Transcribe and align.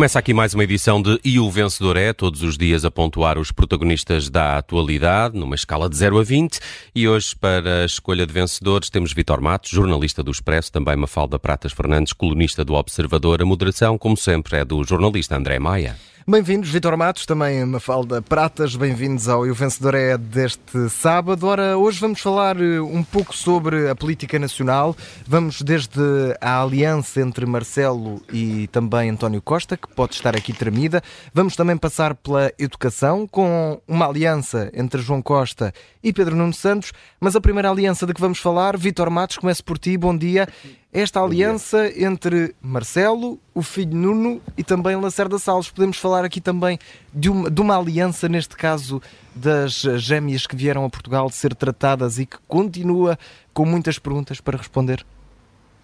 Começa 0.00 0.18
aqui 0.18 0.32
mais 0.32 0.54
uma 0.54 0.64
edição 0.64 1.02
de 1.02 1.20
E 1.22 1.38
o 1.38 1.50
Vencedor 1.50 1.94
é, 1.98 2.14
todos 2.14 2.42
os 2.42 2.56
dias 2.56 2.86
a 2.86 2.90
pontuar 2.90 3.38
os 3.38 3.52
protagonistas 3.52 4.30
da 4.30 4.56
atualidade, 4.56 5.36
numa 5.36 5.54
escala 5.54 5.90
de 5.90 5.96
0 5.98 6.18
a 6.18 6.22
20. 6.22 6.58
E 6.94 7.06
hoje, 7.06 7.36
para 7.36 7.82
a 7.82 7.84
escolha 7.84 8.26
de 8.26 8.32
vencedores, 8.32 8.88
temos 8.88 9.12
Vitor 9.12 9.42
Matos, 9.42 9.68
jornalista 9.70 10.22
do 10.22 10.30
Expresso, 10.30 10.72
também 10.72 10.96
Mafalda 10.96 11.38
Pratas 11.38 11.72
Fernandes, 11.72 12.14
colunista 12.14 12.64
do 12.64 12.72
Observador. 12.72 13.42
A 13.42 13.44
moderação, 13.44 13.98
como 13.98 14.16
sempre, 14.16 14.56
é 14.56 14.64
do 14.64 14.82
jornalista 14.84 15.36
André 15.36 15.58
Maia. 15.58 15.98
Bem-vindos, 16.30 16.70
Vitor 16.70 16.96
Matos, 16.96 17.26
também 17.26 17.64
Mafalda 17.64 18.22
Pratas, 18.22 18.76
bem-vindos 18.76 19.28
ao 19.28 19.44
E 19.44 19.50
o 19.50 19.54
Vencedor 19.54 19.96
é 19.96 20.16
deste 20.16 20.88
sábado. 20.88 21.44
Ora, 21.44 21.76
hoje 21.76 21.98
vamos 21.98 22.20
falar 22.20 22.56
eh, 22.62 22.80
um 22.80 23.02
pouco 23.02 23.36
sobre 23.36 23.90
a 23.90 23.96
política 23.96 24.38
nacional. 24.38 24.96
Vamos 25.26 25.60
desde 25.60 26.00
a 26.40 26.62
aliança 26.62 27.20
entre 27.20 27.44
Marcelo 27.46 28.22
e 28.32 28.68
também 28.68 29.10
António 29.10 29.42
Costa, 29.42 29.76
que 29.76 29.88
pode 29.88 30.14
estar 30.14 30.36
aqui 30.36 30.52
tremida. 30.52 31.02
Vamos 31.34 31.56
também 31.56 31.76
passar 31.76 32.14
pela 32.14 32.52
educação, 32.56 33.26
com 33.26 33.80
uma 33.88 34.06
aliança 34.06 34.70
entre 34.72 35.02
João 35.02 35.20
Costa 35.20 35.74
e 36.00 36.12
Pedro 36.12 36.36
Nuno 36.36 36.54
Santos. 36.54 36.92
Mas 37.18 37.34
a 37.34 37.40
primeira 37.40 37.68
aliança 37.68 38.06
de 38.06 38.14
que 38.14 38.20
vamos 38.20 38.38
falar, 38.38 38.76
Vitor 38.76 39.10
Matos, 39.10 39.38
começo 39.38 39.64
por 39.64 39.78
ti, 39.78 39.98
bom 39.98 40.16
dia 40.16 40.46
esta 40.92 41.20
aliança 41.20 41.88
entre 41.96 42.54
Marcelo, 42.60 43.38
o 43.54 43.62
filho 43.62 43.96
Nuno 43.96 44.40
e 44.56 44.64
também 44.64 44.96
Lacerda 44.96 45.38
Salles. 45.38 45.70
Podemos 45.70 45.96
falar 45.98 46.24
aqui 46.24 46.40
também 46.40 46.78
de 47.14 47.30
uma, 47.30 47.48
de 47.50 47.60
uma 47.60 47.78
aliança, 47.78 48.28
neste 48.28 48.56
caso, 48.56 49.00
das 49.34 49.82
gêmeas 49.98 50.46
que 50.46 50.56
vieram 50.56 50.84
a 50.84 50.90
Portugal 50.90 51.28
de 51.28 51.36
ser 51.36 51.54
tratadas 51.54 52.18
e 52.18 52.26
que 52.26 52.36
continua 52.48 53.16
com 53.54 53.64
muitas 53.64 54.00
perguntas 54.00 54.40
para 54.40 54.58
responder? 54.58 55.04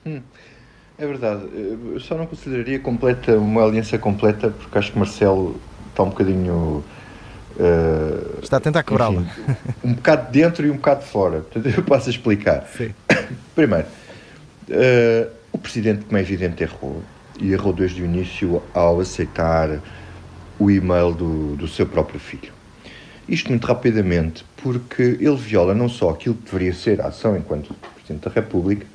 Hum, 0.04 0.20
é 0.98 1.06
verdade. 1.06 1.42
Eu 1.54 2.00
só 2.00 2.16
não 2.16 2.26
consideraria 2.26 2.80
completa 2.80 3.38
uma 3.38 3.62
aliança 3.62 3.96
completa 3.98 4.50
porque 4.50 4.76
acho 4.76 4.90
que 4.90 4.98
Marcelo 4.98 5.60
está 5.90 6.02
um 6.02 6.10
bocadinho. 6.10 6.84
Uh, 7.58 8.40
está 8.42 8.58
a 8.58 8.60
tentar 8.60 8.82
quebrá-la. 8.82 9.24
Um 9.84 9.94
bocado 9.94 10.30
dentro 10.32 10.66
e 10.66 10.70
um 10.70 10.76
bocado 10.76 11.02
fora. 11.02 11.40
Portanto, 11.40 11.74
eu 11.74 11.82
posso 11.84 12.10
explicar. 12.10 12.66
Sim. 12.76 12.92
Primeiro, 13.54 13.86
Uh, 14.68 15.30
o 15.52 15.58
Presidente, 15.58 16.04
como 16.04 16.18
é 16.18 16.20
evidente, 16.20 16.62
errou. 16.62 17.02
E 17.40 17.52
errou 17.52 17.72
desde 17.72 18.02
o 18.02 18.04
início 18.04 18.62
ao 18.74 19.00
aceitar 19.00 19.80
o 20.58 20.70
e-mail 20.70 21.12
do, 21.12 21.56
do 21.56 21.68
seu 21.68 21.86
próprio 21.86 22.18
filho. 22.18 22.52
Isto 23.28 23.50
muito 23.50 23.66
rapidamente, 23.66 24.44
porque 24.62 25.02
ele 25.02 25.36
viola 25.36 25.74
não 25.74 25.88
só 25.88 26.10
aquilo 26.10 26.34
que 26.36 26.44
deveria 26.44 26.72
ser 26.72 27.00
a 27.00 27.08
ação 27.08 27.36
enquanto 27.36 27.74
Presidente 28.06 28.24
da 28.24 28.30
República, 28.30 28.86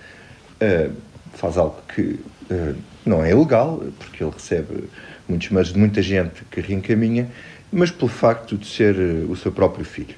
uh, 0.62 0.92
faz 1.34 1.58
algo 1.58 1.82
que 1.94 2.02
uh, 2.02 2.76
não 3.06 3.24
é 3.24 3.32
ilegal, 3.32 3.84
porque 4.00 4.24
ele 4.24 4.32
recebe 4.32 4.86
muitos 5.28 5.50
mas 5.50 5.68
de 5.68 5.78
muita 5.78 6.02
gente 6.02 6.44
que 6.50 6.62
reencaminha, 6.62 7.30
mas 7.72 7.92
pelo 7.92 8.10
facto 8.10 8.58
de 8.58 8.68
ser 8.68 8.96
o 9.30 9.36
seu 9.36 9.52
próprio 9.52 9.86
filho. 9.86 10.16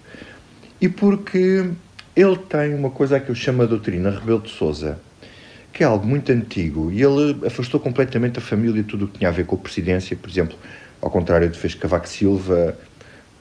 E 0.81 0.89
porque 0.89 1.69
ele 2.15 2.37
tem 2.37 2.73
uma 2.73 2.89
coisa 2.89 3.19
que 3.19 3.29
eu 3.29 3.35
chamo 3.35 3.63
a 3.63 3.65
doutrina 3.65 4.11
Rebelo 4.11 4.41
de 4.41 4.49
Souza, 4.49 4.99
que 5.73 5.83
é 5.83 5.85
algo 5.87 6.05
muito 6.05 6.31
antigo 6.31 6.91
e 6.91 7.01
ele 7.01 7.45
afastou 7.45 7.79
completamente 7.79 8.37
a 8.37 8.41
família 8.41 8.79
e 8.79 8.83
tudo 8.83 9.05
o 9.05 9.07
que 9.07 9.17
tinha 9.17 9.29
a 9.29 9.33
ver 9.33 9.45
com 9.45 9.55
a 9.55 9.59
presidência, 9.59 10.15
por 10.15 10.29
exemplo, 10.29 10.55
ao 11.01 11.09
contrário 11.09 11.49
do 11.49 11.53
que 11.53 11.59
fez 11.59 11.73
Cavaco 11.73 12.07
Silva, 12.07 12.77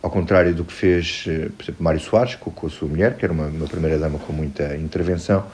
ao 0.02 0.11
contrário 0.11 0.55
do 0.55 0.64
que 0.64 0.72
fez, 0.72 1.25
eh, 1.28 1.50
por 1.56 1.62
exemplo, 1.62 1.84
Mário 1.84 2.00
Soares 2.00 2.34
com, 2.34 2.50
com 2.50 2.66
a 2.66 2.70
sua 2.70 2.88
mulher, 2.88 3.16
que 3.16 3.25
era 3.25 3.33
uma, 3.33 3.47
uma 3.47 3.69
primeira-dama 3.69 4.19
com 4.19 4.33
muita 4.33 4.77
intervenção, 4.77 5.47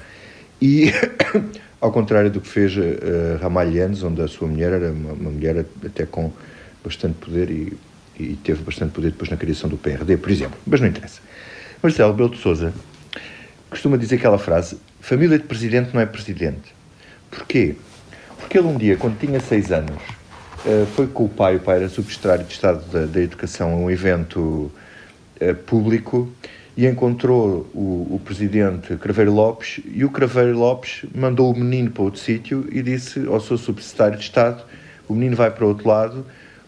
e 0.62 0.92
ao 1.80 1.92
contrário 1.92 2.30
do 2.30 2.40
que 2.40 2.48
fez 2.48 2.76
uh, 2.76 3.38
Ramalhianes, 3.42 4.02
onde 4.02 4.22
a 4.22 4.28
sua 4.28 4.48
mulher 4.48 4.72
era 4.72 4.90
uma, 4.90 5.12
uma 5.12 5.30
mulher 5.30 5.66
até 5.84 6.06
com 6.06 6.32
bastante 6.82 7.14
poder 7.16 7.50
e, 7.50 7.76
e, 8.18 8.36
teve 8.36 8.62
bastante 8.62 8.92
poder 8.92 9.10
depois 9.10 9.28
na 9.30 9.36
criação 9.36 9.68
do 9.68 9.76
PRD, 9.76 10.16
por 10.16 10.30
exemplo. 10.30 10.58
Mas 10.66 10.80
não 10.80 10.88
interessa. 10.88 11.20
Marcelo 11.82 12.14
Belo 12.14 12.30
de 12.30 12.38
Souza 12.38 12.72
costuma 13.68 13.96
dizer 13.96 14.16
aquela 14.16 14.38
frase: 14.38 14.78
família 15.08 15.38
de 15.38 15.44
presidente 15.44 15.94
não 15.94 16.02
é 16.02 16.06
presidente. 16.06 16.74
Porquê? 17.30 17.76
Porque 18.38 18.58
ele 18.58 18.66
um 18.66 18.76
dia, 18.76 18.96
quando 18.96 19.18
tinha 19.18 19.40
seis 19.40 19.72
anos, 19.72 20.02
eh, 20.66 20.84
foi 20.94 21.06
com 21.06 21.24
o 21.24 21.28
pai, 21.28 21.56
o 21.56 21.60
pai 21.60 21.78
era 21.78 21.88
subsecretário 21.88 22.44
de 22.44 22.52
Estado 22.52 22.84
da, 22.92 23.06
da 23.06 23.20
Educação, 23.20 23.72
a 23.72 23.76
um 23.76 23.90
evento 23.90 24.70
uh, 25.40 25.54
público 25.66 26.30
e 26.76 26.86
encontrou 26.86 27.70
o, 27.72 28.16
o, 28.16 28.20
presidente 28.22 28.96
Craveiro 28.96 29.32
Lopes 29.32 29.80
e 29.86 30.04
o 30.04 30.10
Craveiro 30.10 30.58
Lopes 30.58 31.06
mandou 31.14 31.50
o 31.52 31.58
menino 31.58 31.90
para 31.90 32.02
outro 32.02 32.20
sítio 32.20 32.68
e 32.70 32.82
disse 32.82 33.26
ao 33.26 33.40
seu 33.40 33.56
subsecretário 33.56 34.18
de 34.18 34.24
Estado 34.24 34.62
o 35.08 35.14
menino 35.14 35.34
vai 35.34 35.50
para 35.50 35.64
outro 35.64 35.88
lado 35.88 36.26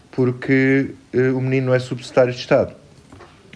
porque 0.09 0.91
uh, 1.13 1.37
o 1.37 1.41
menino 1.41 1.67
não 1.67 1.73
é 1.75 1.79
subsecretário 1.79 2.33
de 2.33 2.39
Estado. 2.39 2.73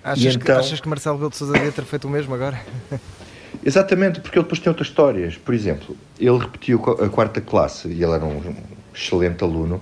Achas, 0.04 0.36
então... 0.36 0.46
que, 0.46 0.52
achas 0.52 0.80
que 0.80 0.88
Marcelo 0.88 1.18
Belo 1.18 1.32
de 1.32 1.38
Sousa 1.38 1.54
devia 1.54 1.72
ter 1.72 1.84
feito 1.86 2.08
o 2.08 2.12
mesmo 2.12 2.36
agora? 2.36 2.62
Exatamente, 3.66 4.20
porque 4.22 4.38
ele 4.38 4.44
depois 4.44 4.60
tem 4.60 4.70
outras 4.70 4.88
histórias. 4.88 5.36
Por 5.38 5.54
exemplo, 5.54 5.98
ele 6.20 6.38
repetiu 6.38 6.82
a 7.02 7.10
quarta 7.10 7.42
classe 7.42 7.88
e 7.88 8.04
ele 8.04 8.14
era 8.14 8.24
um 8.24 8.56
excelente 8.94 9.44
aluno 9.44 9.82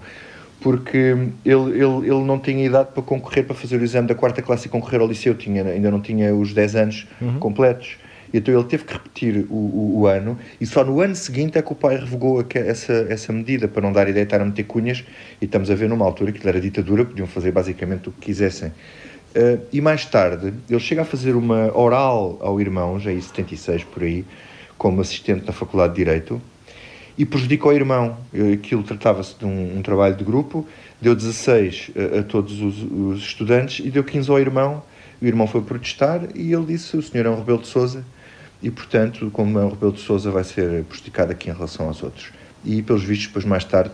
porque 0.64 0.98
ele, 1.44 1.72
ele, 1.74 2.08
ele 2.08 2.24
não 2.24 2.40
tinha 2.40 2.66
idade 2.66 2.92
para 2.94 3.04
concorrer, 3.04 3.46
para 3.46 3.54
fazer 3.54 3.80
o 3.80 3.84
exame 3.84 4.08
da 4.08 4.16
quarta 4.16 4.42
classe 4.42 4.68
e 4.68 4.70
concorrer 4.70 5.02
ao 5.02 5.08
liceu, 5.08 5.36
tinha, 5.36 5.62
ainda 5.62 5.92
não 5.92 6.00
tinha 6.00 6.34
os 6.34 6.54
10 6.54 6.76
anos 6.78 7.08
uhum. 7.22 7.38
completos. 7.38 7.98
Então 8.34 8.52
ele 8.52 8.64
teve 8.64 8.86
que 8.86 8.94
repetir 8.94 9.46
o, 9.50 9.54
o, 9.54 10.00
o, 10.00 10.08
ano 10.08 10.40
e 10.60 10.66
só 10.66 10.84
no 10.84 11.02
ano 11.02 11.16
seguinte 11.16 11.58
é 11.58 11.62
que 11.62 11.72
o 11.72 11.76
pai 11.76 11.98
revogou 11.98 12.44
essa, 12.56 12.94
essa 13.08 13.32
medida 13.32 13.68
para 13.68 13.82
não 13.84 13.92
dar 13.92 14.08
ideia 14.08 14.26
de 14.26 14.34
estar 14.34 14.42
a 14.42 14.46
meter 14.46 14.64
cunhas 14.64 15.04
e 15.40 15.46
estamos 15.46 15.70
a 15.70 15.76
ver 15.76 15.88
numa 15.88 16.04
altura 16.04 16.32
que 16.32 16.48
era 16.48 16.60
ditadura, 16.60 17.06
podiam 17.06 17.28
fazer 17.28 17.52
basicamente 17.52 18.10
o 18.10 18.12
que 18.12 18.22
quisessem. 18.22 18.72
Uh, 19.36 19.66
e 19.72 19.82
mais 19.82 20.06
tarde, 20.06 20.54
ele 20.70 20.80
chega 20.80 21.02
a 21.02 21.06
fazer 21.06 21.36
uma 21.36 21.76
oral 21.76 22.38
ao 22.40 22.62
irmão, 22.62 23.00
já 23.00 23.12
em 23.12 23.20
76 23.20 23.84
por 23.86 24.04
aí, 24.04 24.24
como 24.78 25.02
assistente 25.02 25.46
na 25.46 25.52
Faculdade 25.52 25.94
de 25.94 25.98
Direito, 25.98 26.42
e 27.18 27.26
prejudica 27.26 27.68
o 27.68 27.72
irmão. 27.72 28.18
Aquilo 28.54 28.84
tratava-se 28.84 29.38
de 29.38 29.46
um, 29.46 29.78
um, 29.78 29.82
trabalho 29.82 30.16
de 30.16 30.24
grupo, 30.24 30.68
deu 31.02 31.16
16 31.16 31.92
a, 31.96 32.20
a 32.20 32.24
todos 32.24 32.62
os, 32.62 32.84
os, 32.84 33.24
estudantes 33.24 33.84
e 33.86 33.90
deu 33.90 34.04
15 34.04 34.30
ao 34.30 34.40
irmão. 34.40 34.84
O 35.22 35.26
irmão 35.26 35.48
foi 35.48 35.62
protestar 35.62 36.28
e 36.36 36.54
ele 36.54 36.66
disse: 36.66 36.96
O 36.98 37.02
senhor 37.02 37.26
é 37.26 37.30
um 37.30 37.38
rebelo 37.38 37.60
de 37.60 37.68
Souza 37.68 38.06
e, 38.62 38.70
portanto, 38.70 39.30
como 39.32 39.60
é 39.60 39.66
um 39.66 39.70
rebelo 39.70 39.94
de 39.94 40.00
Souza, 40.00 40.32
vai 40.32 40.44
ser 40.44 40.84
prejudicado 40.86 41.32
aqui 41.32 41.50
em 41.50 41.54
relação 41.54 41.88
aos 41.88 42.02
outros. 42.04 42.32
E, 42.64 42.82
pelos 42.82 43.04
vistos, 43.04 43.28
depois, 43.28 43.46
mais 43.46 43.64
tarde, 43.66 43.92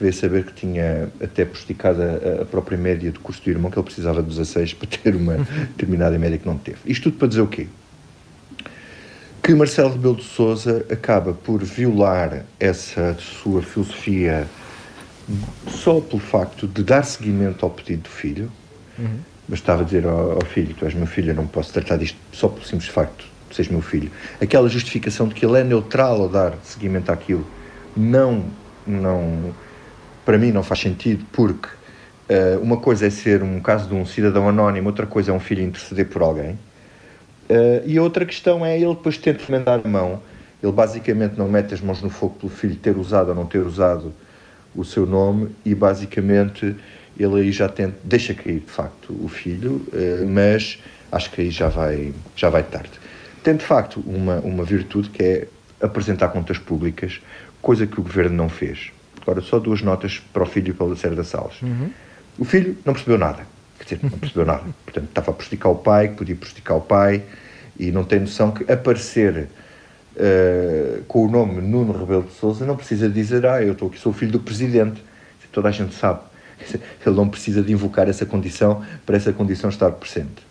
veio 0.00 0.14
saber 0.14 0.44
que 0.44 0.54
tinha 0.54 1.10
até 1.22 1.44
prejudicado 1.44 2.00
a, 2.02 2.42
a, 2.42 2.44
própria 2.46 2.78
média 2.78 3.12
do 3.12 3.20
curso 3.20 3.42
do 3.42 3.50
irmão, 3.50 3.70
que 3.70 3.78
ele 3.78 3.84
precisava 3.84 4.22
de 4.22 4.28
16 4.30 4.74
para 4.74 4.88
ter 4.88 5.14
uma 5.14 5.36
determinada 5.76 6.18
média 6.18 6.38
que 6.38 6.46
não 6.46 6.56
teve. 6.56 6.78
Isto 6.86 7.04
tudo 7.04 7.18
para 7.18 7.28
dizer 7.28 7.42
o 7.42 7.46
quê? 7.46 7.66
Que 9.42 9.54
Marcelo 9.54 9.90
Rebelo 9.92 10.16
de 10.16 10.24
Souza 10.24 10.86
acaba 10.90 11.34
por 11.34 11.62
violar 11.62 12.44
essa 12.58 13.16
sua 13.18 13.62
filosofia 13.62 14.46
só 15.68 16.00
pelo 16.00 16.20
facto 16.20 16.66
de 16.66 16.82
dar 16.82 17.04
seguimento 17.04 17.64
ao 17.64 17.70
pedido 17.70 18.02
do 18.02 18.08
filho. 18.08 18.50
Uhum. 18.98 19.18
Bastava 19.48 19.84
dizer 19.84 20.06
ao, 20.06 20.32
ao, 20.32 20.44
filho: 20.44 20.74
Tu 20.74 20.84
és 20.84 20.94
meu 20.94 21.06
filho, 21.06 21.30
eu 21.30 21.34
não 21.34 21.46
posso 21.46 21.72
tratar 21.72 21.96
disto 21.96 22.16
só 22.32 22.48
pelo 22.48 22.64
simples 22.64 22.88
facto 22.88 23.24
de 23.48 23.56
seres 23.56 23.70
meu 23.70 23.82
filho. 23.82 24.10
Aquela 24.40 24.68
justificação 24.68 25.28
de 25.28 25.34
que 25.34 25.44
ele 25.44 25.58
é 25.58 25.64
neutral 25.64 26.22
ao 26.22 26.28
dar 26.28 26.54
seguimento 26.62 27.10
àquilo, 27.10 27.46
não, 27.96 28.44
não 28.86 29.52
para 30.24 30.38
mim 30.38 30.52
não 30.52 30.62
faz 30.62 30.80
sentido, 30.80 31.24
porque 31.32 31.68
uh, 31.68 32.60
uma 32.60 32.76
coisa 32.76 33.06
é 33.06 33.10
ser 33.10 33.42
um 33.42 33.60
caso 33.60 33.88
de 33.88 33.94
um 33.94 34.04
cidadão 34.06 34.48
anónimo, 34.48 34.88
outra 34.88 35.06
coisa 35.06 35.30
é 35.30 35.34
um 35.34 35.40
filho 35.40 35.62
interceder 35.62 36.08
por 36.08 36.22
alguém. 36.22 36.58
Uh, 37.48 37.82
e 37.84 37.98
a 37.98 38.02
outra 38.02 38.24
questão 38.24 38.64
é 38.64 38.76
ele 38.76 38.94
depois 38.94 39.18
tenta 39.18 39.44
remendar 39.44 39.80
a 39.84 39.88
mão. 39.88 40.22
Ele 40.62 40.72
basicamente 40.72 41.36
não 41.36 41.48
mete 41.48 41.74
as 41.74 41.80
mãos 41.80 42.00
no 42.02 42.10
fogo 42.10 42.36
pelo 42.38 42.52
filho 42.52 42.76
ter 42.76 42.96
usado 42.96 43.30
ou 43.30 43.34
não 43.34 43.46
ter 43.46 43.60
usado 43.60 44.12
o 44.74 44.84
seu 44.84 45.06
nome 45.06 45.50
e 45.64 45.74
basicamente 45.74 46.76
ele 47.18 47.40
aí 47.40 47.50
já 47.50 47.68
tenta, 47.68 47.96
deixa 48.04 48.34
cair 48.34 48.60
de 48.60 48.70
facto 48.70 49.12
o 49.20 49.28
filho, 49.28 49.86
uh, 49.92 50.26
mas 50.28 50.78
acho 51.10 51.30
que 51.30 51.40
aí 51.40 51.50
já 51.50 51.68
vai, 51.68 52.12
já 52.36 52.48
vai 52.48 52.62
tarde. 52.62 52.92
Tem 53.42 53.56
de 53.56 53.64
facto 53.64 54.02
uma, 54.06 54.38
uma 54.40 54.64
virtude 54.64 55.08
que 55.10 55.22
é 55.22 55.48
apresentar 55.80 56.28
contas 56.28 56.58
públicas, 56.58 57.20
coisa 57.60 57.86
que 57.86 57.98
o 57.98 58.02
governo 58.02 58.36
não 58.36 58.48
fez. 58.48 58.92
Agora, 59.22 59.40
só 59.40 59.58
duas 59.58 59.82
notas 59.82 60.20
para 60.32 60.42
o 60.42 60.46
filho 60.46 60.70
e 60.70 60.72
para 60.72 60.86
o 60.86 60.90
Lacerda 60.90 61.24
Salles. 61.24 61.60
Uhum. 61.62 61.90
O 62.38 62.44
filho 62.44 62.76
não 62.84 62.94
percebeu 62.94 63.18
nada. 63.18 63.46
Quer 63.78 63.96
dizer, 63.96 64.10
não 64.10 64.18
percebeu 64.18 64.46
nada. 64.46 64.64
Portanto, 64.84 65.08
estava 65.08 65.30
a 65.30 65.34
prejudicar 65.34 65.68
o 65.70 65.76
pai, 65.76 66.08
que 66.08 66.14
podia 66.14 66.36
prejudicar 66.36 66.74
o 66.74 66.80
pai, 66.80 67.22
e 67.78 67.90
não 67.90 68.04
tem 68.04 68.20
noção 68.20 68.50
que 68.50 68.70
aparecer 68.70 69.48
uh, 70.16 71.02
com 71.04 71.26
o 71.26 71.30
nome 71.30 71.60
Nuno 71.60 71.92
Rebelo 71.92 72.24
de 72.24 72.32
Souza 72.32 72.64
não 72.64 72.76
precisa 72.76 73.08
dizer, 73.08 73.46
ah, 73.46 73.62
eu 73.62 73.72
estou 73.72 73.88
aqui, 73.88 73.98
sou 73.98 74.12
o 74.12 74.14
filho 74.14 74.32
do 74.32 74.40
presidente. 74.40 75.02
Toda 75.52 75.68
a 75.68 75.72
gente 75.72 75.94
sabe. 75.94 76.20
Ele 77.04 77.16
não 77.16 77.28
precisa 77.28 77.62
de 77.62 77.72
invocar 77.72 78.08
essa 78.08 78.24
condição 78.24 78.84
para 79.04 79.16
essa 79.16 79.32
condição 79.32 79.68
estar 79.68 79.90
presente. 79.90 80.46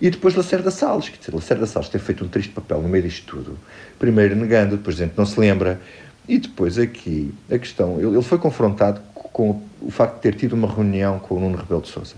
E 0.00 0.10
depois 0.10 0.34
Lacerda 0.34 0.70
Salles, 0.70 1.08
quer 1.08 1.18
dizer, 1.18 1.34
Lacerda 1.34 1.66
Salles 1.66 1.88
tem 1.88 2.00
feito 2.00 2.24
um 2.24 2.28
triste 2.28 2.52
papel 2.52 2.80
no 2.82 2.88
meio 2.88 3.04
disto 3.04 3.36
tudo. 3.36 3.58
Primeiro 3.98 4.36
negando, 4.36 4.76
depois 4.76 4.96
dizendo 4.96 5.12
que 5.12 5.18
não 5.18 5.26
se 5.26 5.40
lembra, 5.40 5.80
e 6.28 6.38
depois 6.38 6.78
aqui 6.78 7.32
a 7.50 7.58
questão, 7.58 7.98
ele 7.98 8.20
foi 8.22 8.38
confrontado 8.38 9.00
com 9.32 9.62
o 9.80 9.90
facto 9.90 10.16
de 10.16 10.20
ter 10.20 10.34
tido 10.34 10.52
uma 10.52 10.68
reunião 10.68 11.18
com 11.18 11.36
o 11.36 11.40
Nuno 11.40 11.56
Rebelo 11.56 11.80
de 11.80 11.88
Sousa 11.88 12.16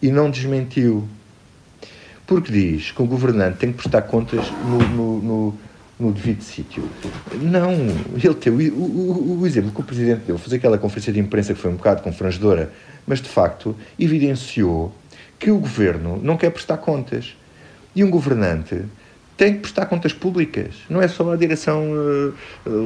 e 0.00 0.10
não 0.10 0.30
desmentiu. 0.30 1.06
Porque 2.26 2.50
diz 2.50 2.90
que 2.90 3.02
o 3.02 3.06
governante 3.06 3.58
tem 3.58 3.70
que 3.70 3.76
prestar 3.76 4.02
contas 4.02 4.46
no, 4.66 4.78
no, 4.88 5.22
no, 5.22 5.54
no 6.00 6.12
devido 6.12 6.42
sítio. 6.42 6.88
Não, 7.34 7.72
ele 8.14 8.34
teve 8.34 8.70
o, 8.70 8.76
o, 8.76 9.40
o, 9.40 9.46
exemplo 9.46 9.70
que 9.70 9.80
o 9.80 9.84
presidente 9.84 10.22
deu, 10.26 10.38
fazer 10.38 10.56
aquela 10.56 10.78
conferência 10.78 11.12
de 11.12 11.20
imprensa 11.20 11.52
que 11.52 11.60
foi 11.60 11.70
um 11.70 11.76
bocado 11.76 12.02
confrangedora, 12.02 12.72
mas 13.06 13.20
de 13.20 13.28
facto 13.28 13.76
evidenciou 13.98 14.90
que 15.38 15.50
o 15.50 15.58
governo 15.58 16.18
não 16.22 16.38
quer 16.38 16.50
prestar 16.50 16.78
contas. 16.78 17.36
E 17.94 18.02
um 18.02 18.10
governante 18.10 18.82
tem 19.36 19.54
que 19.54 19.60
prestar 19.60 19.86
contas 19.86 20.12
públicas. 20.12 20.74
Não 20.88 21.02
é 21.02 21.08
só 21.08 21.32
a 21.32 21.36
direção 21.36 21.90
uh, 21.90 22.32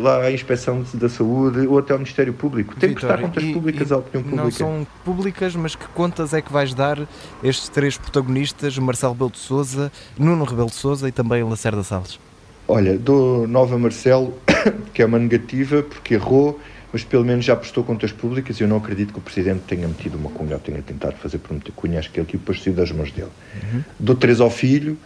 lá 0.02 0.22
à 0.22 0.32
inspeção 0.32 0.84
da 0.94 1.08
saúde 1.08 1.66
ou 1.66 1.78
até 1.78 1.92
ao 1.92 1.98
Ministério 1.98 2.32
Público. 2.32 2.74
Tem 2.76 2.90
Victor, 2.90 3.00
que 3.00 3.06
prestar 3.06 3.28
contas 3.28 3.44
e, 3.44 3.52
públicas 3.52 3.90
e 3.90 3.92
à 3.92 3.96
opinião 3.98 4.22
pública. 4.22 4.44
Não 4.44 4.50
são 4.50 4.86
públicas, 5.04 5.54
mas 5.54 5.76
que 5.76 5.86
contas 5.88 6.32
é 6.32 6.40
que 6.40 6.52
vais 6.52 6.72
dar 6.72 6.98
estes 7.42 7.68
três 7.68 7.98
protagonistas, 7.98 8.78
Marcelo 8.78 9.12
Rebelo 9.12 9.30
de 9.30 9.38
Sousa, 9.38 9.92
Nuno 10.18 10.44
Rebelo 10.44 10.68
de 10.68 10.76
Sousa 10.76 11.08
e 11.08 11.12
também 11.12 11.42
Lacerda 11.44 11.82
Salles? 11.82 12.18
Olha, 12.66 12.98
dou 12.98 13.46
nova 13.46 13.78
Marcelo, 13.78 14.34
que 14.92 15.02
é 15.02 15.06
uma 15.06 15.18
negativa, 15.18 15.82
porque 15.82 16.14
errou, 16.14 16.58
mas 16.92 17.04
pelo 17.04 17.24
menos 17.24 17.44
já 17.44 17.56
prestou 17.56 17.84
contas 17.84 18.12
públicas 18.12 18.58
e 18.58 18.62
eu 18.62 18.68
não 18.68 18.78
acredito 18.78 19.12
que 19.12 19.18
o 19.18 19.22
Presidente 19.22 19.60
tenha 19.66 19.86
metido 19.86 20.16
uma 20.16 20.30
cunha 20.30 20.54
ou 20.54 20.60
tenha 20.60 20.80
tentado 20.82 21.16
fazer 21.16 21.38
por 21.38 21.52
meter 21.52 21.72
cunha, 21.72 21.98
acho 21.98 22.10
que 22.10 22.20
ele 22.20 22.26
que 22.26 22.36
depois 22.38 22.62
saiu 22.62 22.74
das 22.74 22.90
mãos 22.90 23.10
dele. 23.12 23.30
Uhum. 23.62 23.84
Dou 23.98 24.16
três 24.16 24.40
ao 24.40 24.50
filho, 24.50 24.98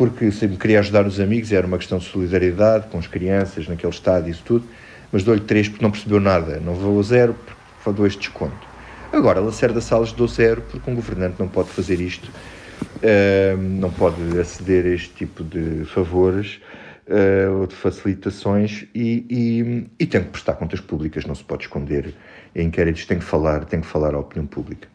porque 0.00 0.32
sempre 0.32 0.56
queria 0.56 0.78
ajudar 0.78 1.06
os 1.06 1.20
amigos, 1.20 1.52
era 1.52 1.66
uma 1.66 1.76
questão 1.76 1.98
de 1.98 2.06
solidariedade 2.06 2.86
com 2.86 2.96
as 2.96 3.06
crianças 3.06 3.68
naquele 3.68 3.92
estado 3.92 4.28
e 4.28 4.30
isso 4.30 4.42
tudo, 4.46 4.66
mas 5.12 5.22
dou-lhe 5.22 5.42
três 5.42 5.68
porque 5.68 5.84
não 5.84 5.90
percebeu 5.90 6.18
nada, 6.18 6.58
não 6.58 6.98
a 6.98 7.02
zero 7.02 7.34
porque 7.34 7.92
dou 7.98 8.06
este 8.06 8.20
desconto. 8.20 8.66
Agora, 9.12 9.40
Lacerda 9.40 9.78
Salles 9.78 10.12
dou 10.12 10.26
zero 10.26 10.62
porque 10.62 10.90
um 10.90 10.94
governante 10.94 11.34
não 11.38 11.48
pode 11.48 11.68
fazer 11.68 12.00
isto, 12.00 12.30
uh, 12.30 13.58
não 13.58 13.90
pode 13.90 14.40
aceder 14.40 14.86
a 14.86 14.88
este 14.88 15.10
tipo 15.10 15.44
de 15.44 15.84
favores 15.84 16.62
uh, 17.06 17.58
ou 17.60 17.66
de 17.66 17.74
facilitações 17.74 18.86
e, 18.94 19.26
e, 19.28 19.86
e 20.02 20.06
tem 20.06 20.22
que 20.22 20.30
prestar 20.30 20.54
contas 20.54 20.80
públicas, 20.80 21.26
não 21.26 21.34
se 21.34 21.44
pode 21.44 21.64
esconder 21.64 22.14
em 22.54 22.68
inquéritos, 22.68 23.04
tem 23.04 23.18
que 23.18 23.24
falar, 23.24 23.66
tem 23.66 23.82
que 23.82 23.86
falar 23.86 24.14
à 24.14 24.18
opinião 24.18 24.46
pública. 24.46 24.88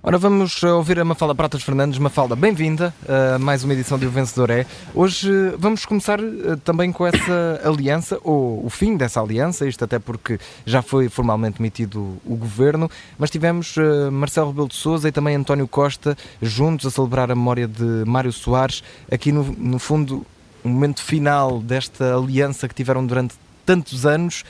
Ora, 0.00 0.16
vamos 0.16 0.62
ouvir 0.62 1.00
a 1.00 1.04
Mafalda 1.04 1.34
Pratas 1.34 1.62
Fernandes. 1.62 1.98
Mafalda, 1.98 2.36
bem-vinda 2.36 2.94
a 3.08 3.36
mais 3.36 3.64
uma 3.64 3.72
edição 3.72 3.98
de 3.98 4.06
O 4.06 4.10
Vencedor 4.10 4.48
É. 4.48 4.64
Hoje 4.94 5.28
vamos 5.58 5.84
começar 5.84 6.20
eh, 6.20 6.56
também 6.62 6.92
com 6.92 7.04
essa 7.04 7.60
aliança, 7.64 8.16
ou 8.22 8.64
o 8.64 8.70
fim 8.70 8.96
dessa 8.96 9.20
aliança, 9.20 9.66
isto 9.66 9.84
até 9.84 9.98
porque 9.98 10.38
já 10.64 10.82
foi 10.82 11.08
formalmente 11.08 11.60
emitido 11.60 12.16
o 12.24 12.36
governo, 12.36 12.88
mas 13.18 13.28
tivemos 13.28 13.76
eh, 13.76 14.08
Marcelo 14.08 14.50
Rebelo 14.50 14.68
de 14.68 14.76
Sousa 14.76 15.08
e 15.08 15.12
também 15.12 15.34
António 15.34 15.66
Costa 15.66 16.16
juntos 16.40 16.86
a 16.86 16.90
celebrar 16.92 17.32
a 17.32 17.34
memória 17.34 17.66
de 17.66 18.04
Mário 18.06 18.32
Soares, 18.32 18.84
aqui 19.10 19.32
no, 19.32 19.42
no 19.58 19.80
fundo, 19.80 20.24
um 20.64 20.68
momento 20.68 21.02
final 21.02 21.58
desta 21.60 22.14
aliança 22.14 22.68
que 22.68 22.74
tiveram 22.74 23.04
durante 23.04 23.34
tantos 23.66 24.06
anos. 24.06 24.44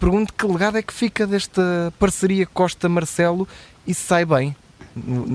Pergunto 0.00 0.32
que 0.32 0.46
legado 0.46 0.78
é 0.78 0.82
que 0.82 0.94
fica 0.94 1.26
desta 1.26 1.92
parceria 1.98 2.46
Costa-Marcelo 2.46 3.46
e 3.86 3.92
se 3.92 4.00
sai 4.00 4.24
bem, 4.24 4.56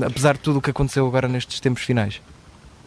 apesar 0.05 0.33
de 0.33 0.39
tudo 0.39 0.59
o 0.59 0.61
que 0.61 0.69
aconteceu 0.69 1.05
agora 1.05 1.27
nestes 1.27 1.59
tempos 1.59 1.83
finais? 1.83 2.21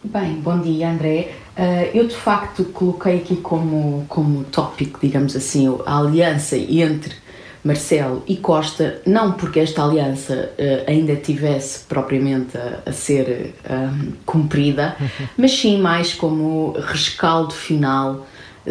Bem, 0.03 0.35
bom 0.35 0.59
dia 0.59 0.89
André. 0.89 1.31
Uh, 1.57 1.89
eu 1.93 2.07
de 2.07 2.15
facto 2.15 2.63
coloquei 2.65 3.17
aqui 3.17 3.35
como, 3.37 4.05
como 4.07 4.43
tópico, 4.45 4.99
digamos 5.01 5.35
assim, 5.35 5.67
a 5.85 5.97
aliança 5.97 6.55
entre 6.55 7.15
Marcelo 7.63 8.23
e 8.27 8.37
Costa, 8.37 9.01
não 9.05 9.33
porque 9.33 9.59
esta 9.59 9.83
aliança 9.83 10.51
uh, 10.57 10.89
ainda 10.89 11.15
tivesse 11.15 11.79
propriamente 11.85 12.57
a, 12.57 12.83
a 12.85 12.91
ser 12.93 13.55
uh, 13.65 14.13
cumprida, 14.25 14.95
mas 15.35 15.51
sim 15.51 15.79
mais 15.81 16.13
como 16.13 16.73
rescaldo 16.79 17.53
final 17.53 18.25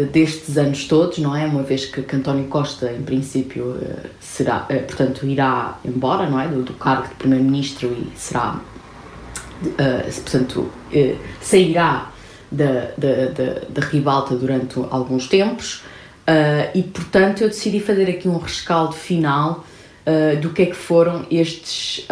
destes 0.04 0.58
anos 0.58 0.84
todos, 0.84 1.18
não 1.18 1.34
é? 1.34 1.46
Uma 1.46 1.62
vez 1.62 1.86
que, 1.86 2.02
que 2.02 2.16
António 2.16 2.44
Costa, 2.48 2.92
em 2.92 3.02
princípio, 3.02 3.78
eh, 3.80 4.10
será, 4.20 4.66
eh, 4.68 4.78
portanto, 4.78 5.24
irá 5.26 5.78
embora, 5.84 6.28
não 6.28 6.38
é? 6.38 6.46
Do, 6.46 6.62
do 6.62 6.74
cargo 6.74 7.08
de 7.08 7.14
Primeiro-Ministro 7.14 7.88
e 7.88 8.12
será, 8.14 8.60
uh, 9.62 10.20
portanto, 10.20 10.60
uh, 10.60 11.18
sairá 11.40 12.10
da, 12.52 12.90
da, 12.98 13.26
da, 13.32 13.60
da 13.70 13.86
ribalta 13.86 14.36
durante 14.36 14.78
alguns 14.90 15.28
tempos 15.28 15.76
uh, 16.28 16.70
e, 16.74 16.82
portanto, 16.82 17.40
eu 17.40 17.48
decidi 17.48 17.80
fazer 17.80 18.10
aqui 18.10 18.28
um 18.28 18.36
rescaldo 18.36 18.92
final 18.92 19.64
do 20.40 20.50
que 20.50 20.62
é 20.62 20.66
que 20.66 20.76
foram 20.76 21.26
estes, 21.28 22.06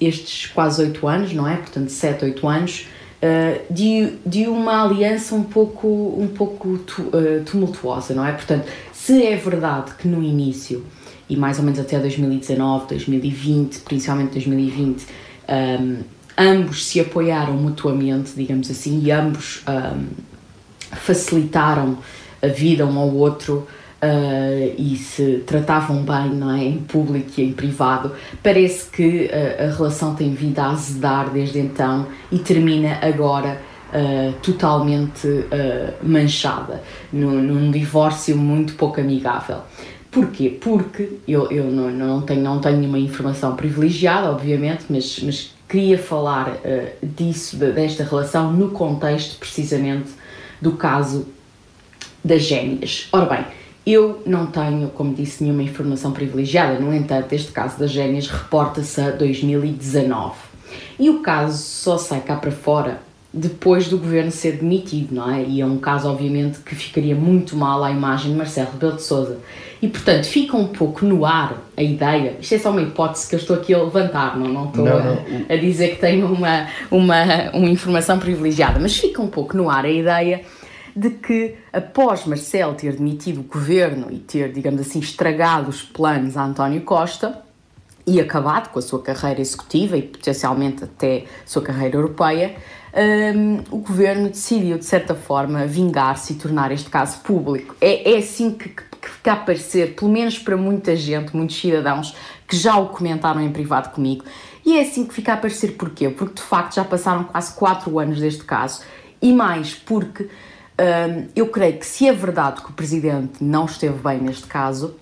estes 0.00 0.46
quase 0.46 0.80
oito 0.80 1.06
anos, 1.06 1.34
não 1.34 1.46
é? 1.46 1.56
Portanto, 1.56 1.90
sete, 1.90 2.24
oito 2.24 2.48
anos 2.48 2.86
eh, 3.26 3.62
de, 3.70 4.18
de 4.26 4.46
uma 4.46 4.84
aliança 4.84 5.34
um 5.34 5.44
pouco, 5.44 5.88
um 5.88 6.28
pouco 6.28 6.76
tu, 6.76 7.04
uh, 7.04 7.42
tumultuosa, 7.46 8.12
não 8.12 8.22
é? 8.22 8.32
Portanto, 8.32 8.66
se 8.92 9.24
é 9.24 9.34
verdade 9.34 9.94
que 9.94 10.06
no 10.06 10.22
início, 10.22 10.84
e 11.26 11.34
mais 11.34 11.58
ou 11.58 11.64
menos 11.64 11.80
até 11.80 11.98
2019, 11.98 12.88
2020, 12.88 13.78
principalmente 13.78 14.32
2020, 14.32 15.06
um, 15.48 16.00
ambos 16.36 16.84
se 16.84 17.00
apoiaram 17.00 17.54
mutuamente, 17.54 18.32
digamos 18.36 18.70
assim, 18.70 19.02
e 19.02 19.10
ambos 19.10 19.64
um, 19.66 20.04
facilitaram 20.92 21.96
a 22.42 22.48
vida 22.48 22.84
um 22.84 22.98
ao 22.98 23.08
outro 23.08 23.66
uh, 24.04 24.74
e 24.76 24.96
se 24.96 25.42
tratavam 25.46 26.02
bem 26.02 26.34
não 26.34 26.50
é, 26.50 26.64
em 26.64 26.78
público 26.78 27.32
e 27.38 27.44
em 27.44 27.52
privado, 27.52 28.12
parece 28.42 28.90
que 28.90 29.26
uh, 29.26 29.64
a 29.64 29.76
relação 29.76 30.14
tem 30.14 30.34
vindo 30.34 30.58
a 30.58 30.70
azedar 30.70 31.30
desde 31.30 31.58
então 31.58 32.06
e 32.30 32.38
termina 32.38 32.98
agora 33.00 33.60
uh, 33.90 34.32
totalmente 34.42 35.26
manchada, 36.02 36.82
num, 37.12 37.42
num 37.42 37.70
divórcio 37.70 38.36
muito 38.36 38.74
pouco 38.74 39.00
amigável. 39.00 39.58
Porquê? 40.10 40.58
Porque 40.60 41.18
eu, 41.26 41.50
eu 41.50 41.64
não, 41.64 41.90
não, 41.90 42.22
tenho, 42.22 42.42
não 42.42 42.60
tenho 42.60 42.78
nenhuma 42.78 43.00
informação 43.00 43.56
privilegiada, 43.56 44.30
obviamente, 44.30 44.84
mas, 44.88 45.18
mas 45.24 45.52
queria 45.68 45.98
falar 45.98 46.56
disso, 47.02 47.56
de, 47.56 47.72
desta 47.72 48.04
relação, 48.04 48.52
no 48.52 48.70
contexto 48.70 49.36
precisamente 49.40 50.10
do 50.60 50.72
caso 50.72 51.26
das 52.24 52.42
gêmeas. 52.42 53.08
Ora 53.10 53.26
bem, 53.26 53.44
eu 53.86 54.22
não 54.24 54.46
tenho, 54.46 54.88
como 54.88 55.14
disse, 55.14 55.44
nenhuma 55.44 55.62
informação 55.62 56.12
privilegiada, 56.12 56.78
no 56.78 56.94
entanto, 56.94 57.32
este 57.32 57.52
caso 57.52 57.78
das 57.78 57.90
gêmeas 57.90 58.28
reporta-se 58.28 59.00
a 59.00 59.10
2019. 59.10 60.34
E 60.98 61.10
o 61.10 61.20
caso 61.20 61.58
só 61.58 61.98
sai 61.98 62.20
cá 62.20 62.36
para 62.36 62.50
fora 62.50 63.00
depois 63.36 63.88
do 63.88 63.98
governo 63.98 64.30
ser 64.30 64.52
demitido, 64.58 65.12
não 65.12 65.28
é? 65.28 65.42
E 65.42 65.60
é 65.60 65.66
um 65.66 65.76
caso, 65.76 66.08
obviamente, 66.08 66.60
que 66.60 66.74
ficaria 66.76 67.16
muito 67.16 67.56
mal 67.56 67.82
à 67.82 67.90
imagem 67.90 68.30
de 68.30 68.38
Marcelo 68.38 68.70
Rebelo 68.72 68.94
de 68.94 69.02
Sousa. 69.02 69.38
E, 69.82 69.88
portanto, 69.88 70.24
fica 70.24 70.56
um 70.56 70.68
pouco 70.68 71.04
no 71.04 71.26
ar 71.26 71.60
a 71.76 71.82
ideia, 71.82 72.36
isto 72.40 72.54
é 72.54 72.58
só 72.58 72.70
uma 72.70 72.80
hipótese 72.80 73.28
que 73.28 73.34
eu 73.34 73.38
estou 73.40 73.56
aqui 73.56 73.74
a 73.74 73.82
levantar, 73.82 74.38
não, 74.38 74.46
não 74.46 74.66
estou 74.68 74.84
não, 74.84 75.04
não. 75.04 75.18
A, 75.48 75.52
a, 75.52 75.56
dizer 75.56 75.96
que 75.96 76.00
tenho 76.00 76.26
uma, 76.26 76.68
uma, 76.90 77.50
uma 77.52 77.68
informação 77.68 78.20
privilegiada, 78.20 78.78
mas 78.78 78.96
fica 78.96 79.20
um 79.20 79.26
pouco 79.26 79.56
no 79.56 79.68
ar 79.68 79.84
a 79.84 79.90
ideia 79.90 80.42
de 80.94 81.10
que, 81.10 81.56
após 81.72 82.24
Marcelo 82.24 82.74
ter 82.74 82.94
demitido 82.96 83.40
o 83.40 83.42
governo 83.42 84.08
e 84.10 84.18
ter, 84.18 84.52
digamos 84.52 84.80
assim, 84.80 85.00
estragado 85.00 85.68
os 85.68 85.82
planos 85.82 86.36
a 86.36 86.44
António 86.44 86.82
Costa 86.82 87.42
e 88.06 88.20
acabado 88.20 88.68
com 88.70 88.78
a 88.78 88.82
sua 88.82 89.02
carreira 89.02 89.40
executiva 89.40 89.96
e 89.96 90.02
potencialmente 90.02 90.84
até 90.84 91.24
a 91.44 91.46
sua 91.46 91.62
carreira 91.62 91.96
europeia, 91.96 92.54
um, 93.34 93.76
o 93.76 93.78
governo 93.78 94.28
decidiu, 94.28 94.78
de 94.78 94.84
certa 94.84 95.14
forma, 95.14 95.66
vingar-se 95.66 96.34
e 96.34 96.36
tornar 96.36 96.70
este 96.70 96.88
caso 96.88 97.18
público. 97.20 97.74
É, 97.80 98.12
é 98.12 98.18
assim 98.18 98.52
que, 98.52 98.68
que, 98.68 98.82
que 99.00 99.10
fica 99.10 99.32
a 99.32 99.36
parecer, 99.36 99.94
pelo 99.94 100.10
menos 100.10 100.38
para 100.38 100.56
muita 100.56 100.94
gente, 100.94 101.34
muitos 101.34 101.58
cidadãos 101.58 102.14
que 102.46 102.56
já 102.56 102.76
o 102.76 102.88
comentaram 102.88 103.40
em 103.40 103.50
privado 103.50 103.90
comigo. 103.90 104.24
E 104.64 104.78
é 104.78 104.82
assim 104.82 105.04
que 105.04 105.12
fica 105.12 105.32
a 105.32 105.36
parecer 105.36 105.72
porquê? 105.72 106.08
Porque 106.08 106.34
de 106.34 106.42
facto 106.42 106.76
já 106.76 106.84
passaram 106.84 107.24
quase 107.24 107.54
4 107.54 107.98
anos 107.98 108.20
deste 108.20 108.44
caso 108.44 108.82
e 109.20 109.32
mais 109.32 109.74
porque 109.74 110.28
eu 111.34 111.48
creio 111.48 111.78
que 111.78 111.86
se 111.86 112.08
é 112.08 112.12
verdade 112.12 112.60
que 112.60 112.70
o 112.70 112.72
Presidente 112.72 113.42
não 113.42 113.64
esteve 113.64 113.98
bem 113.98 114.18
neste 114.18 114.46
caso, 114.46 114.96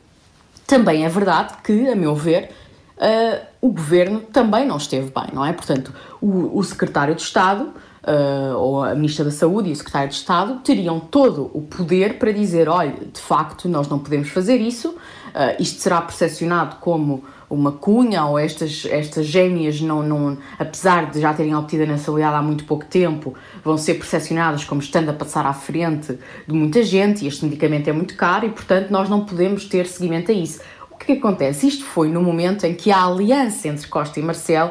também 0.67 1.05
é 1.05 1.09
verdade 1.09 1.55
que, 1.63 1.89
a 1.89 1.97
meu 1.97 2.15
ver, 2.15 2.51
uh, 2.97 3.47
o 3.61 3.69
Governo 3.73 4.21
também 4.21 4.67
não 4.67 4.77
esteve 4.77 5.11
bem, 5.11 5.27
não 5.33 5.45
é? 5.45 5.53
Portanto, 5.53 5.93
o, 6.21 6.59
o 6.59 6.63
Secretário 6.63 7.15
de 7.15 7.23
Estado, 7.23 7.73
uh, 8.03 8.57
ou 8.57 8.83
a 8.83 8.95
Ministra 8.95 9.25
da 9.25 9.31
Saúde 9.31 9.71
e 9.71 9.73
o 9.73 9.77
Secretário 9.77 10.09
de 10.09 10.15
Estado, 10.15 10.61
teriam 10.61 11.01
todo 11.01 11.51
o 11.55 11.63
poder 11.63 12.19
para 12.19 12.33
dizer: 12.33 12.69
olha, 12.69 12.95
de 13.13 13.21
facto, 13.21 13.69
nós 13.69 13.89
não 13.89 13.99
podemos 13.99 14.29
fazer 14.29 14.57
isso, 14.57 14.91
uh, 14.91 15.57
isto 15.59 15.81
será 15.81 16.01
percepcionado 16.01 16.77
como 16.77 17.25
uma 17.53 17.71
cunha 17.71 18.25
ou 18.25 18.39
estas, 18.39 18.87
estas 18.89 19.27
gêmeas, 19.27 19.79
não, 19.81 20.03
não, 20.03 20.39
apesar 20.59 21.11
de 21.11 21.21
já 21.21 21.35
terem 21.35 21.55
obtido 21.55 21.83
a 21.83 21.87
nacionalidade 21.87 22.37
há 22.37 22.43
muito 22.43 22.65
pouco 22.65 22.87
tempo, 22.87 23.35
vão 23.63 23.77
ser 23.77 23.95
percepcionadas 23.95 24.65
como 24.65 24.81
estando 24.81 25.11
a 25.11 25.13
passar 25.13 25.45
à 25.45 25.53
frente 25.53 26.19
de 26.49 26.55
muita 26.55 26.83
gente 26.83 27.25
e 27.25 27.29
este 27.29 27.45
medicamento 27.45 27.89
é 27.89 27.93
muito 27.93 28.17
caro 28.17 28.47
e, 28.47 28.49
portanto, 28.49 28.91
nós 28.91 29.11
não 29.11 29.27
podemos 29.27 29.67
ter 29.67 29.87
seguimento 29.87 30.31
a 30.31 30.35
isso. 30.35 30.63
O 30.91 30.97
que, 30.97 31.07
que 31.07 31.13
acontece? 31.13 31.67
Isto 31.67 31.85
foi 31.85 32.09
no 32.09 32.23
momento 32.23 32.65
em 32.65 32.75
que 32.75 32.91
a 32.91 33.05
aliança 33.05 33.69
entre 33.69 33.87
Costa 33.87 34.19
e 34.19 34.23
Marcelo 34.23 34.71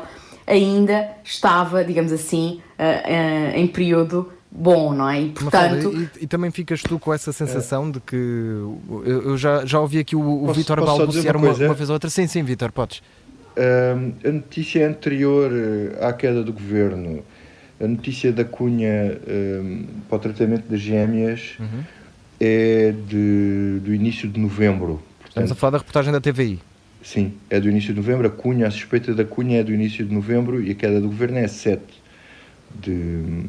ainda 0.51 1.09
estava, 1.23 1.83
digamos 1.83 2.11
assim, 2.11 2.61
uh, 2.77 2.83
uh, 2.83 3.57
em 3.57 3.67
período 3.67 4.31
bom, 4.51 4.93
não 4.93 5.09
é? 5.09 5.21
E, 5.21 5.29
portanto... 5.29 6.09
E, 6.19 6.23
e, 6.25 6.27
também 6.27 6.51
ficas 6.51 6.81
tu 6.81 6.99
com 6.99 7.13
essa 7.13 7.31
sensação 7.31 7.87
é. 7.87 7.91
de 7.91 7.99
que 8.01 8.15
eu, 8.15 9.03
eu, 9.05 9.37
já, 9.37 9.65
já 9.65 9.79
ouvi 9.79 9.99
aqui 9.99 10.15
o, 10.15 10.43
o 10.43 10.53
Vítor 10.53 10.83
balbuciar 10.83 11.37
uma, 11.37 11.51
uma, 11.51 11.65
uma, 11.65 11.73
vez 11.73 11.89
ou 11.89 11.93
outra. 11.93 12.09
Sim, 12.09 12.27
sim, 12.27 12.43
Vítor, 12.43 12.71
podes. 12.71 13.01
Um, 13.57 14.13
a 14.27 14.31
notícia 14.31 14.87
anterior 14.87 15.51
à 16.01 16.11
queda 16.11 16.43
do 16.43 16.51
governo, 16.51 17.23
a 17.81 17.87
notícia 17.87 18.31
da 18.31 18.43
Cunha 18.43 19.19
um, 19.27 19.85
para 20.09 20.17
o 20.17 20.19
tratamento 20.19 20.69
das 20.69 20.81
gêmeas 20.81 21.53
uhum. 21.59 21.83
é 22.39 22.93
de, 23.07 23.79
do 23.81 23.93
início 23.93 24.27
de 24.27 24.39
novembro. 24.39 25.01
Portanto, 25.19 25.29
Estamos 25.29 25.51
a 25.51 25.55
falar 25.55 25.71
da 25.71 25.77
reportagem 25.77 26.11
da 26.11 26.19
TVI. 26.19 26.59
Sim, 27.03 27.33
é 27.49 27.59
do 27.59 27.69
início 27.69 27.93
de 27.93 27.99
novembro. 27.99 28.27
A 28.27 28.29
Cunha, 28.29 28.67
a 28.67 28.71
suspeita 28.71 29.13
da 29.13 29.25
Cunha 29.25 29.59
é 29.59 29.63
do 29.63 29.73
início 29.73 30.05
de 30.05 30.13
novembro 30.13 30.61
e 30.61 30.71
a 30.71 30.75
queda 30.75 31.01
do 31.01 31.07
governo 31.07 31.37
é 31.37 31.47
7 31.47 32.00
de 32.79 33.45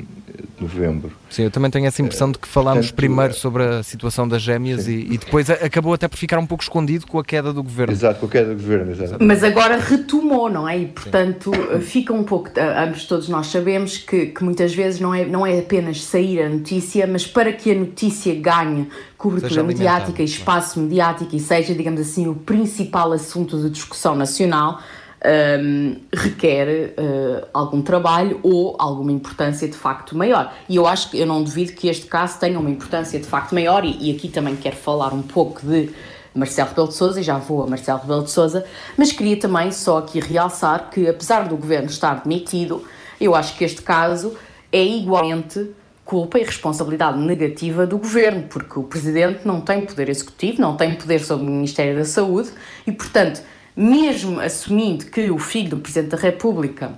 novembro. 0.61 1.13
Sim, 1.29 1.45
eu 1.45 1.51
também 1.51 1.71
tenho 1.71 1.87
essa 1.87 2.01
impressão 2.01 2.31
de 2.31 2.39
que 2.39 2.47
falámos 2.47 2.87
Portanto, 2.87 2.97
primeiro 2.97 3.35
sobre 3.35 3.65
a 3.65 3.83
situação 3.83 4.27
das 4.27 4.41
gêmeas 4.41 4.87
e, 4.87 5.07
e, 5.11 5.19
depois 5.19 5.51
acabou 5.51 5.93
até 5.93 6.07
por 6.07 6.17
ficar 6.17 6.39
um 6.39 6.47
pouco 6.47 6.63
escondido 6.63 7.07
com 7.07 7.19
a 7.19 7.25
queda 7.25 7.53
do 7.53 7.63
governo. 7.63 7.93
Exato, 7.93 8.21
com 8.21 8.27
a 8.27 8.29
queda 8.29 8.55
do 8.55 8.63
governo, 8.63 8.93
exato. 8.93 9.25
Mas 9.25 9.43
agora 9.43 9.77
retomou, 9.79 10.49
não 10.49 10.69
é? 10.69 10.79
E 10.79 10.87
portanto 10.87 11.51
Sim. 11.55 11.81
fica 11.81 12.13
um 12.13 12.23
pouco, 12.23 12.51
ambos 12.59 13.05
todos 13.07 13.29
nós 13.29 13.49
sabemos 13.49 13.99
que, 13.99 14.27
que 14.27 14.45
muitas 14.45 14.75
vezes 14.75 15.01
não 15.01 15.15
é, 15.15 15.25
não 15.25 15.47
é 15.47 15.59
apenas 15.59 16.03
sair 16.03 16.43
a 16.43 16.49
notícia, 16.49 17.07
mas 17.07 17.27
para 17.27 17.53
que 17.53 17.71
a 17.71 17.75
notícia 17.75 18.35
ganhe 18.35 18.89
cobertura 19.17 19.63
mediática 19.63 20.23
e 20.23 20.25
espaço 20.25 20.81
mediático 20.81 21.35
e 21.35 21.41
seja, 21.41 21.75
digamos 21.75 22.01
assim, 22.01 22.27
o 22.27 22.35
principal 22.35 23.13
assunto 23.13 23.61
de 23.61 23.71
discussão 23.71 24.15
nacional, 24.15 24.81
um, 25.25 25.97
requer 26.13 26.95
uh, 26.99 27.47
algum 27.53 27.81
trabalho 27.81 28.41
ou 28.43 28.77
alguma 28.79 29.13
importância 29.13 29.69
de 29.69 29.77
facto 29.77 30.17
maior. 30.17 30.53
E 30.69 30.77
eu 30.77 30.87
acho 30.87 31.11
que 31.11 31.19
eu 31.19 31.27
não 31.27 31.43
duvido 31.43 31.73
que 31.73 31.89
este 31.89 32.07
caso 32.07 32.39
tenha 32.39 32.59
uma 32.59 32.71
importância 32.71 33.19
de 33.19 33.27
facto 33.27 33.55
maior, 33.55 33.85
e, 33.85 34.11
e 34.11 34.17
aqui 34.17 34.29
também 34.29 34.57
quero 34.57 34.77
falar 34.77 35.13
um 35.13 35.23
pouco 35.23 35.65
de 35.65 35.91
Marcelo 36.35 36.71
Rebelo 36.71 36.89
de 36.89 36.95
Sousa, 36.95 37.21
e 37.21 37.23
já 37.23 37.39
vou 37.39 37.63
a 37.63 37.67
Marcelo 37.67 38.01
Rebelo 38.01 38.25
de 38.25 38.31
Sousa, 38.31 38.65
mas 38.97 39.13
queria 39.13 39.37
também 39.37 39.71
só 39.71 39.99
aqui 39.99 40.21
realçar 40.21 40.91
que, 40.91 41.09
apesar 41.09 41.49
do 41.49 41.57
governo 41.57 41.89
estar 41.89 42.23
demitido, 42.23 42.85
eu 43.21 43.35
acho 43.35 43.57
que 43.57 43.65
este 43.65 43.83
caso 43.83 44.35
é 44.73 44.85
igualmente 44.85 45.71
culpa 46.05 46.39
e 46.39 46.43
responsabilidade 46.43 47.17
negativa 47.19 47.87
do 47.87 47.97
governo, 47.97 48.43
porque 48.49 48.79
o 48.79 48.83
presidente 48.83 49.47
não 49.47 49.61
tem 49.61 49.87
poder 49.87 50.09
executivo, 50.09 50.61
não 50.61 50.77
tem 50.77 50.95
poder 50.95 51.21
sobre 51.21 51.47
o 51.47 51.51
Ministério 51.51 51.97
da 51.97 52.05
Saúde 52.05 52.51
e, 52.87 52.91
portanto, 52.91 53.41
mesmo 53.77 54.41
assumindo 54.41 55.07
que 55.07 55.31
o 55.31 55.39
filho 55.39 55.71
do 55.71 55.77
Presidente 55.79 56.11
da 56.11 56.17
República, 56.17 56.93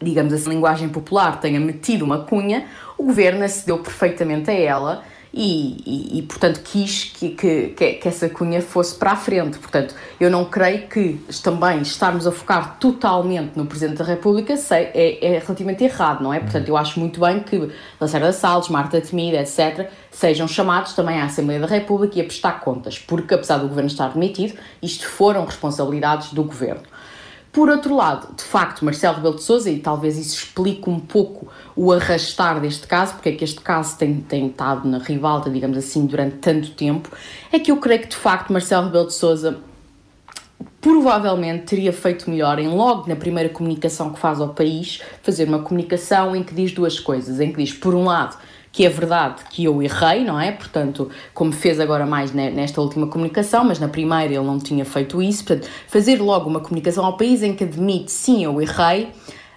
digamos 0.00 0.32
assim, 0.32 0.50
linguagem 0.50 0.88
popular, 0.88 1.40
tenha 1.40 1.58
metido 1.58 2.04
uma 2.04 2.20
cunha, 2.20 2.66
o 2.98 3.04
governo 3.04 3.44
acedeu 3.44 3.78
perfeitamente 3.78 4.50
a 4.50 4.54
ela 4.54 5.04
e, 5.38 6.18
e, 6.18 6.22
portanto, 6.22 6.62
quis 6.64 7.04
que, 7.04 7.28
que, 7.28 7.68
que, 7.68 8.08
essa 8.08 8.26
cunha 8.30 8.62
fosse 8.62 8.94
para 8.94 9.12
a 9.12 9.16
frente. 9.16 9.58
Portanto, 9.58 9.94
eu 10.18 10.30
não 10.30 10.46
creio 10.46 10.88
que 10.88 11.20
também 11.44 11.82
estarmos 11.82 12.26
a 12.26 12.32
focar 12.32 12.78
totalmente 12.78 13.52
no 13.54 13.66
Presidente 13.66 13.98
da 13.98 14.04
República 14.04 14.56
sei, 14.56 14.90
é, 14.94 15.34
é, 15.34 15.38
relativamente 15.38 15.84
errado, 15.84 16.22
não 16.22 16.32
é? 16.32 16.40
Portanto, 16.40 16.66
eu 16.66 16.76
acho 16.76 16.98
muito 16.98 17.20
bem 17.20 17.40
que 17.40 17.70
Lacerda 18.00 18.32
Salles, 18.32 18.70
Marta 18.70 18.98
Temida, 18.98 19.36
etc., 19.36 19.90
sejam 20.10 20.48
chamados 20.48 20.94
também 20.94 21.20
à 21.20 21.26
Assembleia 21.26 21.60
da 21.60 21.66
República 21.66 22.18
e 22.18 22.22
a 22.22 22.24
prestar 22.24 22.60
contas, 22.60 22.98
porque, 22.98 23.34
apesar 23.34 23.58
do 23.58 23.68
governo 23.68 23.90
estar 23.90 24.08
demitido, 24.08 24.58
isto 24.82 25.06
foram 25.06 25.44
responsabilidades 25.44 26.32
do 26.32 26.42
governo. 26.42 26.82
Por 27.56 27.70
outro 27.70 27.96
lado, 27.96 28.36
de 28.36 28.44
facto, 28.44 28.84
Marcelo 28.84 29.16
Rebelo 29.16 29.36
de 29.36 29.42
Sousa, 29.42 29.70
e 29.70 29.78
talvez 29.78 30.18
isso 30.18 30.36
explique 30.36 30.90
um 30.90 31.00
pouco 31.00 31.48
o 31.74 31.90
arrastar 31.90 32.60
deste 32.60 32.86
caso, 32.86 33.14
porque 33.14 33.30
é 33.30 33.32
que 33.32 33.42
este 33.42 33.62
caso 33.62 33.96
tem, 33.96 34.20
tem 34.20 34.48
estado 34.48 34.86
na 34.86 34.98
rivalta, 34.98 35.48
digamos 35.48 35.78
assim, 35.78 36.04
durante 36.04 36.36
tanto 36.36 36.72
tempo, 36.72 37.10
é 37.50 37.58
que 37.58 37.72
eu 37.72 37.78
creio 37.78 38.02
que, 38.02 38.08
de 38.08 38.16
facto, 38.16 38.52
Marcelo 38.52 38.84
Rebelo 38.88 39.06
de 39.06 39.14
Sousa 39.14 39.58
provavelmente 40.82 41.64
teria 41.64 41.94
feito 41.94 42.28
melhor 42.28 42.58
em 42.58 42.68
logo 42.68 43.08
na 43.08 43.16
primeira 43.16 43.48
comunicação 43.48 44.12
que 44.12 44.18
faz 44.18 44.38
ao 44.38 44.50
país, 44.50 45.00
fazer 45.22 45.48
uma 45.48 45.60
comunicação 45.60 46.36
em 46.36 46.42
que 46.42 46.54
diz 46.54 46.72
duas 46.72 47.00
coisas, 47.00 47.40
em 47.40 47.52
que 47.52 47.64
diz, 47.64 47.72
por 47.72 47.94
um 47.94 48.04
lado, 48.04 48.36
que 48.76 48.84
é 48.84 48.90
verdade 48.90 49.42
que 49.48 49.64
eu 49.64 49.82
errei, 49.82 50.22
não 50.22 50.38
é? 50.38 50.52
Portanto, 50.52 51.08
como 51.32 51.50
fez 51.50 51.80
agora 51.80 52.04
mais 52.04 52.30
nesta 52.32 52.78
última 52.78 53.06
comunicação, 53.06 53.64
mas 53.64 53.78
na 53.78 53.88
primeira 53.88 54.34
ele 54.34 54.44
não 54.44 54.58
tinha 54.58 54.84
feito 54.84 55.22
isso. 55.22 55.46
Portanto, 55.46 55.66
fazer 55.88 56.20
logo 56.20 56.46
uma 56.50 56.60
comunicação 56.60 57.02
ao 57.06 57.16
país 57.16 57.42
em 57.42 57.54
que 57.54 57.64
admite, 57.64 58.12
sim, 58.12 58.44
eu 58.44 58.60
errei. 58.60 59.08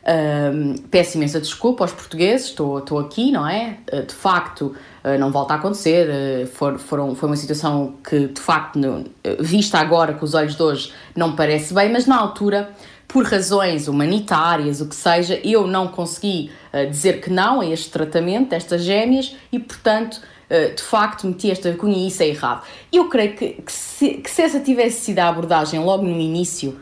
Um, 0.08 0.76
peço 0.90 1.18
imensa 1.18 1.42
desculpa 1.42 1.84
aos 1.84 1.92
portugueses, 1.92 2.48
estou, 2.48 2.80
estou 2.80 2.98
aqui, 2.98 3.30
não 3.30 3.46
é? 3.46 3.80
Uh, 3.92 4.06
de 4.06 4.14
facto, 4.14 4.74
não 5.20 5.32
volta 5.32 5.54
a 5.54 5.58
acontecer. 5.58 6.10
Uh, 6.10 6.48
for, 6.48 6.78
foram, 6.78 7.16
foi 7.16 7.30
uma 7.30 7.36
situação 7.36 7.96
que, 8.04 8.28
de 8.28 8.42
facto, 8.42 8.78
no, 8.78 9.06
vista 9.40 9.78
agora 9.78 10.14
com 10.14 10.26
os 10.26 10.34
olhos 10.34 10.56
de 10.56 10.62
hoje, 10.62 10.94
não 11.16 11.36
parece 11.36 11.74
bem, 11.74 11.92
mas 11.92 12.06
na 12.06 12.18
altura 12.18 12.70
por 13.08 13.26
razões 13.26 13.88
humanitárias, 13.88 14.82
o 14.82 14.88
que 14.88 14.96
seja, 14.96 15.40
eu 15.44 15.66
não 15.66 15.88
consegui 15.88 16.52
dizer 16.92 17.22
que 17.22 17.32
não 17.32 17.60
a 17.60 17.66
este 17.66 17.90
tratamento 17.90 18.50
destas 18.50 18.84
gêmeas 18.84 19.36
e, 19.52 19.58
portanto, 19.58 20.22
de 20.48 20.84
facto 20.84 21.26
meti 21.26 21.50
esta 21.50 21.74
cunha 21.74 21.98
e 21.98 22.08
isso 22.08 22.22
é 22.22 22.28
errado. 22.28 22.62
Eu 22.94 23.10
creio 23.10 23.36
que, 23.36 23.54
que, 23.54 23.72
se, 23.72 24.10
que 24.10 24.30
se 24.30 24.44
essa 24.44 24.60
tivesse 24.60 25.06
sido 25.06 25.18
a 25.18 25.28
abordagem 25.28 25.80
logo 25.80 26.04
no 26.04 26.20
início, 26.20 26.80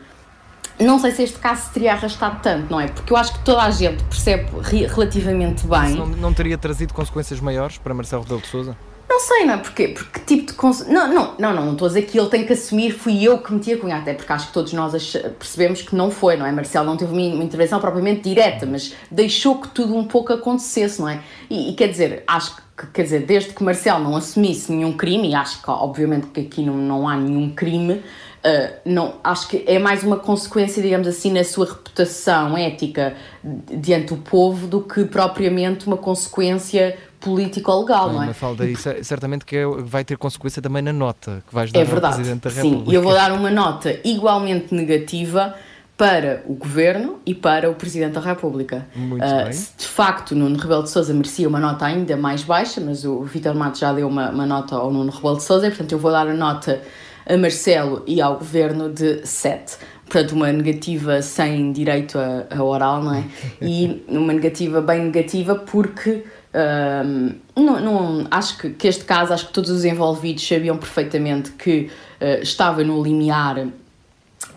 não 0.80 0.98
sei 0.98 1.12
se 1.12 1.22
este 1.22 1.38
caso 1.38 1.62
se 1.66 1.70
teria 1.72 1.92
arrastado 1.92 2.40
tanto, 2.42 2.70
não 2.70 2.80
é? 2.80 2.86
Porque 2.86 3.12
eu 3.12 3.16
acho 3.16 3.32
que 3.32 3.40
toda 3.40 3.62
a 3.62 3.70
gente 3.70 4.02
percebe 4.04 4.46
relativamente 4.88 5.66
bem. 5.66 5.96
Não, 5.96 6.06
não, 6.06 6.32
teria 6.32 6.56
trazido 6.56 6.94
consequências 6.94 7.40
maiores 7.40 7.78
para 7.78 7.92
Marcelo 7.92 8.22
Rebelo 8.22 8.40
de 8.40 8.46
Sousa? 8.46 8.76
Não 9.08 9.20
sei, 9.20 9.46
não 9.46 9.54
é? 9.54 9.56
Porquê? 9.56 9.88
Porque 9.88 10.20
tipo 10.20 10.46
de. 10.46 10.52
Cons... 10.52 10.86
Não, 10.86 11.12
não, 11.12 11.34
não, 11.38 11.54
não, 11.54 11.64
não 11.64 11.72
estou 11.72 11.86
a 11.86 11.88
dizer 11.88 12.02
que 12.02 12.18
ele 12.18 12.28
tem 12.28 12.46
que 12.46 12.52
assumir, 12.52 12.92
fui 12.92 13.24
eu 13.24 13.38
que 13.38 13.52
meti 13.52 13.72
a 13.72 13.78
cunha, 13.78 13.96
até 13.96 14.14
porque 14.14 14.32
acho 14.32 14.48
que 14.48 14.52
todos 14.52 14.72
nós 14.72 15.16
percebemos 15.38 15.82
que 15.82 15.96
não 15.96 16.10
foi, 16.10 16.36
não 16.36 16.46
é? 16.46 16.52
Marcelo 16.52 16.86
não 16.86 16.96
teve 16.96 17.12
uma 17.12 17.42
intervenção 17.42 17.80
propriamente 17.80 18.20
direta, 18.20 18.64
mas 18.64 18.94
deixou 19.10 19.60
que 19.60 19.68
tudo 19.68 19.96
um 19.96 20.04
pouco 20.04 20.32
acontecesse, 20.32 21.00
não 21.00 21.08
é? 21.08 21.20
E, 21.50 21.70
e 21.70 21.74
quer 21.74 21.88
dizer, 21.88 22.22
acho 22.28 22.54
que, 22.76 22.86
quer 22.92 23.02
dizer, 23.02 23.26
desde 23.26 23.52
que 23.52 23.64
Marcelo 23.64 24.04
não 24.04 24.14
assumisse 24.14 24.70
nenhum 24.70 24.92
crime, 24.92 25.30
e 25.30 25.34
acho 25.34 25.62
que 25.62 25.70
obviamente 25.70 26.28
que 26.28 26.40
aqui 26.42 26.62
não, 26.62 26.76
não 26.76 27.08
há 27.08 27.16
nenhum 27.16 27.50
crime, 27.50 28.02
Uh, 28.48 28.72
não, 28.84 29.14
acho 29.22 29.48
que 29.48 29.64
é 29.66 29.78
mais 29.78 30.02
uma 30.02 30.16
consequência, 30.16 30.82
digamos 30.82 31.06
assim, 31.06 31.32
na 31.32 31.44
sua 31.44 31.66
reputação 31.66 32.56
ética 32.56 33.14
diante 33.42 34.14
do 34.14 34.16
povo 34.16 34.66
do 34.66 34.80
que 34.80 35.04
propriamente 35.04 35.86
uma 35.86 35.96
consequência 35.96 36.96
político-legal, 37.20 38.12
não 38.12 38.22
é? 38.22 38.26
Mafalda, 38.26 38.64
e 38.64 38.76
certamente 39.04 39.44
que 39.44 39.56
é, 39.56 39.66
vai 39.66 40.04
ter 40.04 40.16
consequência 40.16 40.62
também 40.62 40.82
na 40.82 40.92
nota 40.92 41.42
que 41.46 41.54
vais 41.54 41.72
dar 41.72 41.80
é 41.80 41.84
verdade, 41.84 42.14
ao 42.14 42.20
Presidente 42.20 42.42
da 42.42 42.50
República. 42.50 42.90
Sim, 42.90 42.96
eu 42.96 43.02
vou 43.02 43.12
dar 43.12 43.32
uma 43.32 43.50
nota 43.50 43.98
igualmente 44.04 44.74
negativa 44.74 45.54
para 45.96 46.44
o 46.46 46.54
Governo 46.54 47.18
e 47.26 47.34
para 47.34 47.68
o 47.68 47.74
Presidente 47.74 48.12
da 48.12 48.20
República. 48.20 48.86
Muito 48.94 49.24
uh, 49.24 49.44
bem. 49.44 49.50
De 49.50 49.86
facto, 49.86 50.34
Nuno 50.34 50.56
Rebelo 50.56 50.84
de 50.84 50.90
Sousa 50.90 51.12
merecia 51.12 51.48
uma 51.48 51.58
nota 51.58 51.86
ainda 51.86 52.16
mais 52.16 52.44
baixa, 52.44 52.80
mas 52.80 53.04
o 53.04 53.24
Vitor 53.24 53.54
Matos 53.54 53.80
já 53.80 53.92
deu 53.92 54.06
uma, 54.06 54.30
uma 54.30 54.46
nota 54.46 54.76
ao 54.76 54.92
Nuno 54.92 55.10
Rebelo 55.10 55.38
de 55.38 55.42
Sousa, 55.42 55.68
portanto 55.68 55.90
eu 55.90 55.98
vou 55.98 56.12
dar 56.12 56.28
a 56.28 56.34
nota 56.34 56.80
a 57.28 57.36
Marcelo 57.36 58.02
e 58.06 58.20
ao 58.20 58.38
Governo 58.38 58.88
de 58.88 59.26
7 59.26 59.76
portanto, 60.08 60.32
uma 60.32 60.50
negativa 60.50 61.20
sem 61.20 61.70
direito 61.70 62.18
a, 62.18 62.46
a, 62.50 62.62
oral, 62.64 63.02
não 63.02 63.14
é? 63.14 63.24
E 63.60 64.02
uma 64.08 64.32
negativa 64.32 64.80
bem 64.80 65.04
negativa 65.04 65.54
porque 65.54 66.24
um, 66.54 67.34
não, 67.54 67.80
não, 67.80 68.26
acho 68.30 68.56
que, 68.58 68.70
que, 68.70 68.88
este 68.88 69.04
caso, 69.04 69.32
acho 69.32 69.48
que 69.48 69.52
todos 69.52 69.70
os 69.70 69.84
envolvidos 69.84 70.46
sabiam 70.46 70.78
perfeitamente 70.78 71.52
que 71.52 71.90
uh, 72.20 72.42
estava 72.42 72.82
no 72.82 73.02
limiar 73.02 73.58
uh, 73.58 73.70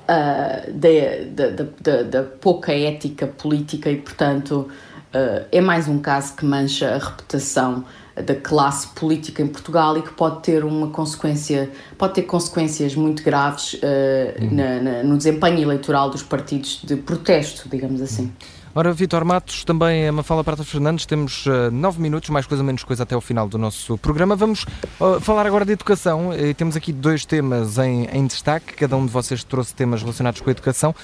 da, 0.07 1.47
da, 1.49 1.65
da, 1.81 2.03
da, 2.03 2.23
pouca 2.23 2.73
ética 2.73 3.27
política 3.27 3.91
e, 3.91 3.97
portanto, 3.97 4.69
uh, 5.13 5.45
é 5.51 5.59
mais 5.59 5.87
um 5.89 5.99
caso 5.99 6.35
que 6.35 6.45
mancha 6.45 6.95
a 6.95 6.97
reputação 6.97 7.83
da 8.21 8.35
classe 8.35 8.87
política 8.87 9.41
em 9.41 9.47
Portugal 9.47 9.97
e 9.97 10.01
que 10.01 10.11
pode 10.11 10.41
ter 10.41 10.63
uma 10.63 10.87
consequência, 10.89 11.69
pode 11.97 12.13
ter 12.13 12.23
consequências 12.23 12.95
muito 12.95 13.23
graves 13.23 13.73
uhum. 13.73 14.55
na, 14.55 14.79
na, 14.81 15.03
no 15.03 15.17
desempenho 15.17 15.59
eleitoral 15.59 16.09
dos 16.09 16.23
partidos 16.23 16.81
de 16.83 16.95
protesto, 16.95 17.67
digamos 17.69 18.01
assim. 18.01 18.31
Ora, 18.73 18.93
Vitor 18.93 19.25
Matos, 19.25 19.65
também 19.65 20.07
a 20.07 20.13
Mafala 20.13 20.45
Prata 20.45 20.63
Fernandes, 20.63 21.05
temos 21.05 21.45
uh, 21.45 21.69
nove 21.73 22.01
minutos, 22.01 22.29
mais 22.29 22.45
coisa 22.45 22.63
menos 22.63 22.85
coisa 22.85 23.03
até 23.03 23.13
ao 23.13 23.19
final 23.19 23.45
do 23.45 23.57
nosso 23.57 23.97
programa. 23.97 24.33
Vamos 24.33 24.63
uh, 24.97 25.19
falar 25.19 25.45
agora 25.45 25.65
de 25.65 25.73
educação 25.73 26.33
e 26.33 26.53
temos 26.53 26.77
aqui 26.77 26.93
dois 26.93 27.25
temas 27.25 27.77
em, 27.77 28.05
em, 28.05 28.25
destaque, 28.25 28.73
cada 28.75 28.95
um 28.95 29.05
de 29.05 29.11
vocês 29.11 29.43
trouxe 29.43 29.75
temas 29.75 30.01
relacionados 30.01 30.39
com 30.39 30.49
a 30.49 30.51
educação, 30.51 30.95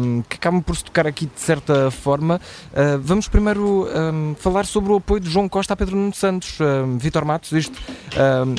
um, 0.00 0.22
que 0.22 0.36
acabam 0.36 0.62
por 0.62 0.76
se 0.76 0.84
tocar 0.84 1.08
aqui 1.08 1.26
de 1.26 1.40
certa 1.40 1.90
forma. 1.90 2.40
Uh, 2.70 3.00
vamos 3.00 3.26
primeiro 3.26 3.88
um, 3.88 4.36
falar 4.36 4.64
sobre 4.64 4.92
o 4.92 4.96
apoio 4.96 5.20
de 5.20 5.28
João 5.28 5.48
Costa 5.48 5.74
a 5.74 5.76
Pedro 5.76 5.96
Nuno 5.96 6.14
Santos. 6.14 6.56
Vitor 6.98 7.24
Matos, 7.24 7.50
isto 7.50 7.78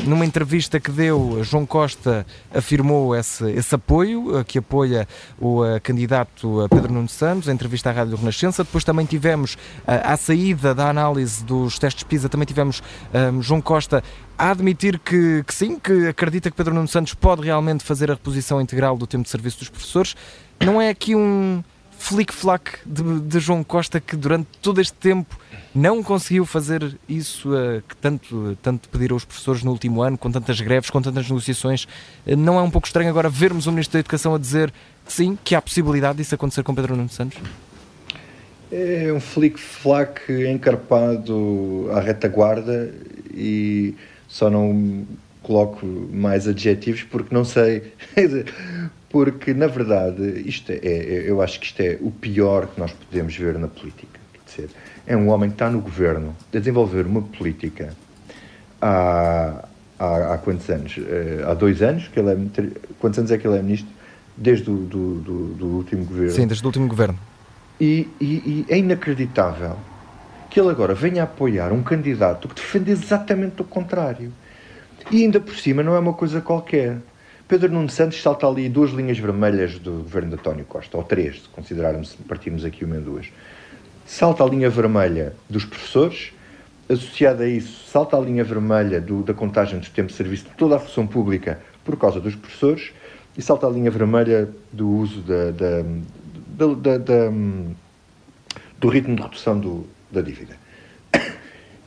numa 0.06 0.26
entrevista 0.26 0.80
que 0.80 0.92
deu, 0.92 1.40
João 1.44 1.66
Costa 1.66 2.26
afirmou 2.54 3.16
esse, 3.16 3.50
esse 3.52 3.74
apoio, 3.74 4.44
que 4.46 4.58
apoia 4.58 5.08
o 5.40 5.62
candidato 5.82 6.68
Pedro 6.70 6.94
Nuno 6.94 7.10
Santos, 7.10 7.48
a 7.48 7.54
entrevista 7.54 7.90
à 7.90 7.94
Rádio 7.94 8.18
Depois 8.58 8.84
também 8.84 9.06
tivemos, 9.06 9.58
à 9.86 10.16
saída 10.18 10.74
da 10.74 10.90
análise 10.90 11.44
dos 11.44 11.78
testes 11.80 12.04
PISA, 12.04 12.30
também 12.30 12.46
tivemos 12.46 12.82
um, 13.34 13.42
João 13.42 13.62
Costa 13.62 14.04
a 14.38 14.52
admitir 14.52 15.00
que, 15.00 15.44
que, 15.46 15.54
sim, 15.54 15.78
que 15.78 16.08
acredita 16.08 16.50
que 16.50 16.56
Pedro 16.56 16.74
Nuno 16.74 16.88
Santos 16.88 17.14
pode 17.14 17.42
realmente 17.42 17.84
fazer 17.84 18.10
a 18.10 18.14
reposição 18.14 18.62
integral 18.62 18.98
do 18.98 19.06
tempo 19.06 19.24
de 19.24 19.30
serviço 19.30 19.60
dos 19.60 19.70
professores. 19.70 20.16
Não 20.60 20.82
é 20.82 20.90
aqui 20.90 21.16
um 21.16 21.62
flick-flack 22.00 22.80
de, 22.86 23.20
de, 23.20 23.40
João 23.40 23.62
Costa 23.62 24.00
que 24.00 24.16
durante 24.16 24.48
todo 24.62 24.80
este 24.80 24.94
tempo 24.94 25.38
não 25.76 26.02
conseguiu 26.02 26.46
fazer 26.46 26.98
isso 27.08 27.54
uh, 27.54 27.84
que 27.88 27.96
tanto, 27.98 28.58
tanto 28.64 28.88
pediram 28.88 29.18
os 29.18 29.26
professores 29.26 29.64
no 29.64 29.72
último 29.72 30.02
ano, 30.02 30.18
com 30.18 30.32
tantas 30.32 30.62
greves, 30.62 30.90
com 30.90 31.02
tantas 31.02 31.28
negociações. 31.28 31.84
Uh, 32.26 32.38
não 32.38 32.58
é 32.58 32.62
um 32.62 32.72
pouco 32.72 32.88
estranho 32.88 33.10
agora 33.10 33.30
vermos 33.30 33.68
o 33.68 33.72
Ministro 33.72 33.94
da 33.94 34.00
Educação 34.00 34.34
a 34.34 34.40
dizer 34.40 34.74
que 35.06 35.12
sim, 35.12 35.38
que 35.44 35.54
há 35.54 35.62
possibilidade 35.62 36.20
disso 36.20 36.34
acontecer 36.34 36.64
com 36.64 36.74
Pedro 36.74 36.96
Nuno 36.96 37.10
Santos? 37.10 37.38
É 38.72 39.12
um 39.12 39.20
flick-flack 39.20 40.32
encarpado 40.48 41.90
à 41.92 42.00
retaguarda 42.00 42.94
e 43.34 43.96
só 44.28 44.50
não 44.50 45.08
coloco 45.42 45.86
mais 46.14 46.48
adjetivos 46.48 47.04
porque 47.04 47.34
não 47.34 47.44
sei. 47.44 47.94
porque, 49.10 49.54
na 49.54 49.68
verdade, 49.68 50.44
isto 50.46 50.72
é, 50.72 50.78
é, 50.84 51.24
eu 51.28 51.42
acho 51.42 51.60
que 51.60 51.66
isto 51.66 51.80
é 51.82 51.98
o 52.00 52.12
pior 52.12 52.68
que 52.68 52.80
nós 52.80 52.92
podemos 52.92 53.36
ver 53.36 53.58
na 53.58 53.68
política. 53.68 54.20
Quer 54.34 54.40
dizer, 54.46 54.70
é 55.08 55.18
um 55.18 55.30
homem 55.30 55.50
que 55.50 55.56
está 55.56 55.70
no 55.70 55.82
governo 55.82 56.36
a 56.54 56.58
desenvolver 56.60 57.08
uma 57.08 57.24
política 57.24 57.96
há, 58.80 59.66
há, 59.98 60.34
há 60.34 60.38
quantos 60.38 60.70
anos? 60.70 60.96
Eh, 60.98 61.44
há 61.44 61.56
dois 61.56 61.82
anos 61.82 62.08
que 62.08 62.20
ele 62.20 62.32
é. 62.32 62.38
Quantos 63.00 63.18
anos 63.18 63.32
é 63.32 63.38
que 63.40 63.48
ele 63.48 63.58
é 63.58 63.62
ministro? 63.64 63.90
Desde 64.38 64.70
o 64.70 64.76
do, 64.78 65.16
do, 65.16 65.48
do 65.56 65.66
último 65.66 66.06
governo. 66.06 66.32
Sim, 66.32 66.46
desde 66.46 66.64
o 66.64 66.68
último 66.68 66.88
governo. 66.88 67.18
E, 67.80 68.10
e, 68.20 68.26
e, 68.26 68.66
é 68.68 68.78
inacreditável 68.78 69.78
que 70.50 70.60
ele 70.60 70.70
agora 70.70 70.94
venha 70.94 71.24
apoiar 71.24 71.72
um 71.72 71.84
candidato 71.84 72.48
que 72.48 72.56
defende 72.56 72.92
exatamente 72.92 73.62
o 73.62 73.66
contrário. 73.66 74.34
E 75.12 75.24
ainda 75.24 75.40
por 75.40 75.56
cima 75.56 75.82
não 75.84 75.96
é 75.96 76.00
uma 76.00 76.14
coisa 76.14 76.42
qualquer. 76.42 76.98
Pedro 77.48 77.72
Nuno 77.72 77.90
Santos 77.90 78.22
salta 78.22 78.48
ali 78.48 78.68
duas 78.68 78.92
linhas 78.92 79.18
vermelhas 79.18 79.80
do 79.80 80.04
governo 80.04 80.30
de 80.30 80.36
António 80.36 80.66
Costa, 80.66 80.98
ou 80.98 81.04
três, 81.04 81.42
se 81.42 81.50
considerarmos, 81.50 82.16
partimos 82.28 82.66
aqui 82.66 82.84
uma 82.84 82.98
em 82.98 83.02
duas. 83.02 83.28
Salta 84.06 84.44
a 84.44 84.48
linha 84.48 84.70
vermelha 84.70 85.34
dos 85.50 85.66
professores, 85.66 86.32
associada 86.90 87.44
a 87.44 87.48
isso, 87.48 87.88
salta 87.90 88.18
a 88.18 88.20
linha 88.20 88.44
vermelha 88.44 89.00
do, 89.00 89.24
da 89.24 89.34
contagem 89.34 89.80
de 89.80 89.90
tempo 89.90 90.10
de 90.10 90.14
serviço 90.16 90.46
de 90.46 90.52
toda 90.52 90.76
a 90.76 90.80
função 90.80 91.08
pública 91.08 91.60
por 91.86 91.96
causa 91.98 92.20
dos 92.20 92.36
professores, 92.36 92.92
e 93.38 93.42
salta 93.42 93.68
a 93.68 93.70
linha 93.70 93.90
vermelha 93.90 94.50
do 94.72 94.90
uso 94.90 95.22
da, 95.22 95.52
da, 95.52 95.86
da, 96.60 96.74
da, 96.74 96.98
da, 96.98 97.32
do 98.80 98.90
ritmo 98.90 99.16
de 99.16 99.22
redução 99.22 99.58
do, 99.58 99.88
da 100.12 100.22
dívida. 100.22 100.58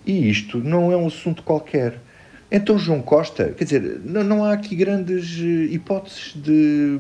E 0.05 0.29
isto 0.29 0.59
não 0.59 0.91
é 0.91 0.97
um 0.97 1.07
assunto 1.07 1.43
qualquer. 1.43 2.01
Então, 2.51 2.77
João 2.79 3.01
Costa, 3.01 3.55
quer 3.57 3.65
dizer, 3.65 4.01
não, 4.05 4.25
não 4.25 4.45
há 4.45 4.53
aqui 4.53 4.75
grandes 4.75 5.39
eh, 5.39 5.73
hipóteses 5.73 6.35
de, 6.35 6.99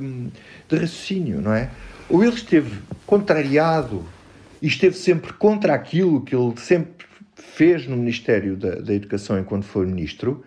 de 0.68 0.76
raciocínio, 0.76 1.40
não 1.40 1.52
é? 1.52 1.68
Ou 2.08 2.22
ele 2.22 2.34
esteve 2.34 2.78
contrariado 3.06 4.04
e 4.60 4.66
esteve 4.66 4.96
sempre 4.96 5.32
contra 5.32 5.74
aquilo 5.74 6.20
que 6.20 6.34
ele 6.34 6.54
sempre 6.56 7.06
fez 7.34 7.86
no 7.86 7.96
Ministério 7.96 8.56
da, 8.56 8.76
da 8.76 8.94
Educação 8.94 9.38
enquanto 9.38 9.64
foi 9.64 9.84
ministro, 9.84 10.44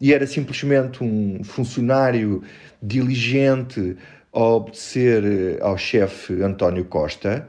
e 0.00 0.12
era 0.12 0.26
simplesmente 0.26 1.02
um 1.02 1.42
funcionário 1.44 2.42
diligente 2.82 3.96
a 4.34 4.40
obedecer 4.40 5.24
eh, 5.24 5.58
ao 5.62 5.78
chefe 5.78 6.42
António 6.42 6.84
Costa, 6.86 7.48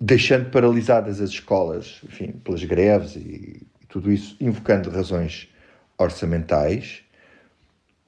deixando 0.00 0.48
paralisadas 0.50 1.20
as 1.20 1.30
escolas, 1.30 2.00
enfim, 2.04 2.32
pelas 2.32 2.62
greves 2.62 3.16
e, 3.16 3.66
tudo 3.88 4.12
isso, 4.12 4.36
invocando 4.40 4.90
razões 4.90 5.48
orçamentais 5.98 7.02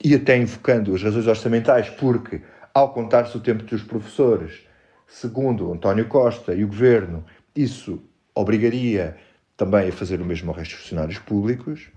e 0.02 0.14
até 0.14 0.36
invocando 0.36 0.94
as 0.94 1.02
razões 1.02 1.26
orçamentais 1.26 1.90
porque, 1.90 2.42
ao 2.72 2.92
contar-se 2.92 3.36
o 3.36 3.40
tempo 3.40 3.64
dos 3.64 3.82
professores, 3.82 4.60
segundo 5.08 5.72
António 5.72 6.06
Costa 6.06 6.54
e 6.54 6.62
o 6.62 6.68
governo, 6.68 7.24
isso 7.56 8.00
obrigaria 8.34 9.16
também 9.56 9.88
a 9.88 9.92
fazer 9.92 10.20
o 10.20 10.24
mesmo 10.24 10.52
ao 10.52 10.56
resto 10.56 10.72
dos 10.72 10.82
funcionários 10.82 11.18
públicos. 11.18 11.88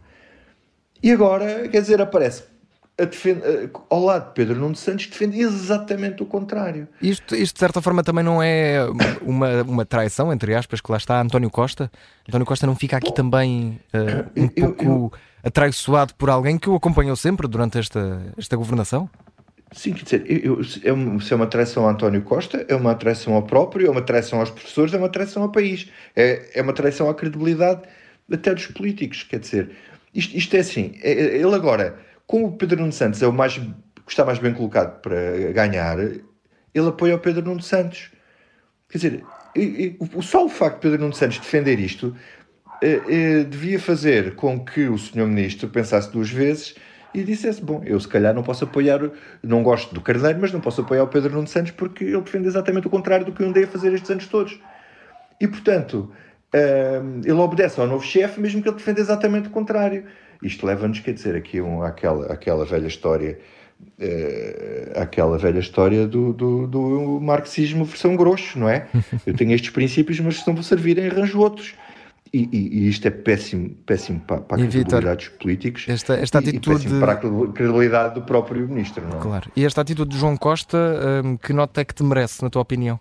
E 1.03 1.11
agora, 1.11 1.67
quer 1.67 1.81
dizer, 1.81 2.01
aparece 2.01 2.43
defende, 2.97 3.41
ao 3.89 4.03
lado 4.03 4.27
de 4.27 4.33
Pedro 4.33 4.55
Nuno 4.55 4.75
Santos, 4.75 5.07
defende 5.07 5.39
exatamente 5.39 6.21
o 6.21 6.25
contrário. 6.25 6.87
Isto, 7.01 7.35
isto, 7.35 7.55
de 7.55 7.59
certa 7.59 7.81
forma, 7.81 8.03
também 8.03 8.23
não 8.23 8.41
é 8.41 8.79
uma, 9.21 9.63
uma 9.63 9.85
traição, 9.85 10.31
entre 10.31 10.53
aspas, 10.53 10.79
que 10.79 10.91
lá 10.91 10.97
está 10.97 11.19
António 11.19 11.49
Costa? 11.49 11.91
António 12.27 12.45
Costa 12.45 12.67
não 12.67 12.75
fica 12.75 12.97
aqui 12.97 13.09
Bom, 13.09 13.13
também 13.13 13.79
uh, 13.93 14.39
um 14.39 14.49
eu, 14.55 14.67
pouco 14.67 14.83
eu, 14.83 15.13
atraiçoado 15.43 16.13
por 16.13 16.29
alguém 16.29 16.57
que 16.57 16.69
o 16.69 16.75
acompanhou 16.75 17.15
sempre 17.15 17.47
durante 17.47 17.79
esta, 17.79 18.21
esta 18.37 18.55
governação? 18.55 19.09
Sim, 19.71 19.93
quer 19.93 20.03
dizer, 20.03 20.45
eu, 20.45 20.61
eu, 20.83 21.19
se 21.19 21.33
é 21.33 21.35
uma 21.35 21.47
traição 21.47 21.87
a 21.87 21.91
António 21.91 22.21
Costa, 22.21 22.63
é 22.69 22.75
uma 22.75 22.93
traição 22.93 23.33
ao 23.33 23.41
próprio, 23.41 23.87
é 23.87 23.89
uma 23.89 24.03
traição 24.03 24.39
aos 24.39 24.51
professores, 24.51 24.93
é 24.93 24.97
uma 24.97 25.09
traição 25.09 25.41
ao 25.41 25.51
país, 25.51 25.89
é, 26.15 26.51
é 26.53 26.61
uma 26.61 26.73
traição 26.73 27.09
à 27.09 27.15
credibilidade 27.15 27.81
até 28.31 28.53
dos 28.53 28.67
políticos. 28.67 29.23
Quer 29.23 29.39
dizer, 29.39 29.71
isto, 30.13 30.37
isto 30.37 30.55
é 30.55 30.59
assim, 30.59 30.93
é, 31.01 31.11
é 31.11 31.37
ele 31.37 31.55
agora 31.55 31.97
como 32.27 32.47
o 32.47 32.57
Pedro 32.57 32.79
Nuno 32.79 32.91
Santos 32.91 33.21
é 33.21 33.27
o 33.27 33.33
mais, 33.33 33.57
que 33.57 34.09
está 34.09 34.25
mais 34.25 34.39
bem 34.39 34.53
colocado 34.53 35.01
para 35.01 35.51
ganhar, 35.51 35.99
ele 35.99 36.87
apoia 36.87 37.15
o 37.15 37.19
Pedro 37.19 37.43
Nuno 37.43 37.61
Santos. 37.61 38.11
Quer 38.89 38.97
dizer, 38.97 39.23
só 40.21 40.45
o 40.45 40.49
facto 40.49 40.75
de 40.75 40.81
Pedro 40.81 41.01
Nuno 41.01 41.13
Santos 41.13 41.39
defender 41.39 41.79
isto 41.79 42.15
eh, 42.81 43.01
eh, 43.07 43.43
devia 43.43 43.79
fazer 43.79 44.35
com 44.35 44.63
que 44.63 44.87
o 44.87 44.97
senhor 44.97 45.27
ministro 45.27 45.69
pensasse 45.69 46.11
duas 46.11 46.29
vezes 46.29 46.75
e 47.13 47.23
dissesse: 47.23 47.61
Bom, 47.61 47.81
eu 47.85 47.99
se 47.99 48.07
calhar 48.07 48.33
não 48.33 48.43
posso 48.43 48.63
apoiar, 48.63 48.99
não 49.41 49.63
gosto 49.63 49.93
do 49.93 50.01
Carneiro, 50.01 50.39
mas 50.41 50.51
não 50.51 50.59
posso 50.59 50.81
apoiar 50.81 51.03
o 51.03 51.07
Pedro 51.07 51.33
Nuno 51.33 51.47
Santos 51.47 51.71
porque 51.71 52.03
ele 52.03 52.21
defende 52.21 52.47
exatamente 52.47 52.87
o 52.87 52.89
contrário 52.89 53.25
do 53.25 53.31
que 53.31 53.41
eu 53.41 53.47
andei 53.47 53.63
a 53.63 53.67
fazer 53.67 53.93
estes 53.93 54.09
anos 54.09 54.27
todos. 54.27 54.59
E 55.39 55.47
portanto, 55.47 56.11
eh, 56.51 57.01
ele 57.23 57.33
obedece 57.33 57.79
ao 57.79 57.87
novo 57.87 58.03
chefe, 58.03 58.39
mesmo 58.41 58.61
que 58.61 58.67
ele 58.67 58.77
defenda 58.77 58.99
exatamente 58.99 59.47
o 59.47 59.51
contrário. 59.51 60.05
Isto 60.43 60.65
leva-nos, 60.65 60.99
quer 60.99 61.13
dizer, 61.13 61.35
aqui 61.35 61.61
um, 61.61 61.81
àquela, 61.81 62.31
àquela 62.31 62.65
velha 62.65 62.87
história, 62.87 63.39
uh, 63.81 64.99
àquela 64.99 65.37
velha 65.37 65.59
história 65.59 66.07
do, 66.07 66.33
do, 66.33 66.67
do, 66.67 67.19
marxismo 67.21 67.85
versão 67.85 68.15
grosso, 68.15 68.59
não 68.59 68.69
é? 68.69 68.87
Eu 69.25 69.33
tenho 69.33 69.53
estes 69.53 69.69
princípios, 69.69 70.19
mas 70.19 70.45
não 70.45 70.53
vou 70.53 70.63
servir 70.63 70.97
em 70.97 71.07
arranjo 71.07 71.39
outros. 71.39 71.73
E, 72.33 72.49
e, 72.51 72.79
e, 72.79 72.89
isto 72.89 73.07
é 73.07 73.11
péssimo, 73.11 73.69
péssimo 73.85 74.19
para, 74.21 74.41
para 74.41 74.57
a 74.57 74.67
credibilidade 74.67 75.17
dos 75.17 75.37
políticos 75.37 75.85
esta, 75.87 76.15
esta 76.15 76.39
atitude... 76.39 76.77
e 76.77 76.79
péssimo 76.79 76.99
para 76.99 77.11
a 77.11 77.15
credibilidade 77.17 78.15
do 78.15 78.23
próprio 78.23 78.67
ministro. 78.67 79.07
Não 79.07 79.19
é? 79.19 79.21
Claro. 79.21 79.51
E 79.55 79.63
esta 79.63 79.81
atitude 79.81 80.09
de 80.09 80.17
João 80.17 80.35
Costa, 80.35 80.77
um, 81.23 81.37
que 81.37 81.53
nota 81.53 81.81
é 81.81 81.85
que 81.85 81.93
te 81.93 82.03
merece, 82.03 82.41
na 82.41 82.49
tua 82.49 82.63
opinião? 82.63 82.99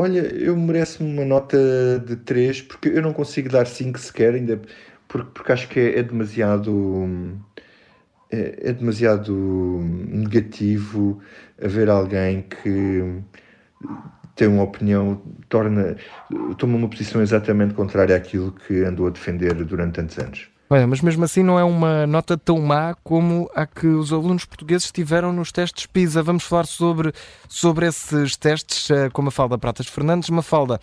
Olha, 0.00 0.20
eu 0.20 0.56
mereço-me 0.56 1.12
uma 1.12 1.24
nota 1.24 1.58
de 2.06 2.14
3, 2.14 2.62
porque 2.62 2.88
eu 2.90 3.02
não 3.02 3.12
consigo 3.12 3.48
dar 3.48 3.66
5 3.66 3.98
sequer, 3.98 4.34
ainda 4.34 4.62
porque, 5.08 5.30
porque 5.32 5.52
acho 5.52 5.68
que 5.68 5.80
é, 5.80 5.98
é 5.98 6.02
demasiado. 6.02 7.36
É, 8.30 8.68
é, 8.68 8.72
demasiado 8.74 9.32
negativo 9.32 11.18
haver 11.62 11.88
alguém 11.88 12.42
que 12.42 13.22
tem 14.36 14.46
uma 14.46 14.64
opinião, 14.64 15.20
torna, 15.48 15.96
toma 16.58 16.76
uma 16.76 16.88
posição 16.88 17.22
exatamente 17.22 17.72
contrária 17.72 18.14
àquilo 18.14 18.52
que 18.52 18.84
andou 18.84 19.06
a 19.06 19.10
defender 19.10 19.54
durante 19.64 19.94
tantos 19.94 20.18
anos. 20.18 20.48
Olha, 20.70 20.86
mas 20.86 21.00
mesmo 21.00 21.24
assim 21.24 21.42
não 21.42 21.58
é 21.58 21.64
uma 21.64 22.06
nota 22.06 22.36
tão 22.36 22.60
má 22.60 22.94
como 23.02 23.50
a 23.54 23.66
que 23.66 23.86
os 23.86 24.12
alunos 24.12 24.44
portugueses 24.44 24.92
tiveram 24.92 25.32
nos 25.32 25.50
testes 25.50 25.86
PISA. 25.86 26.22
Vamos 26.22 26.44
falar 26.44 26.66
sobre, 26.66 27.10
sobre 27.48 27.86
esses 27.86 28.36
testes 28.36 28.90
eh, 28.90 29.08
com 29.08 29.22
a 29.22 29.24
Mafalda 29.24 29.56
Pratas 29.56 29.86
Fernandes. 29.86 30.28
Mafalda, 30.28 30.78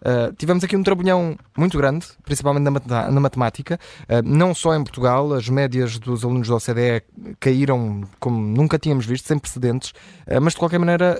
Uh, 0.00 0.32
tivemos 0.34 0.62
aqui 0.62 0.76
um 0.76 0.82
trabalhão 0.82 1.36
muito 1.56 1.76
grande, 1.76 2.06
principalmente 2.24 2.62
na, 2.86 3.10
na 3.10 3.20
matemática, 3.20 3.78
uh, 4.04 4.22
não 4.24 4.54
só 4.54 4.74
em 4.76 4.82
Portugal, 4.82 5.32
as 5.32 5.48
médias 5.48 5.98
dos 5.98 6.24
alunos 6.24 6.46
da 6.48 6.54
OCDE 6.54 7.02
caíram 7.40 8.02
como 8.20 8.38
nunca 8.38 8.78
tínhamos 8.78 9.06
visto, 9.06 9.26
sem 9.26 9.38
precedentes, 9.38 9.90
uh, 9.90 10.40
mas 10.40 10.52
de 10.52 10.58
qualquer 10.58 10.78
maneira 10.78 11.18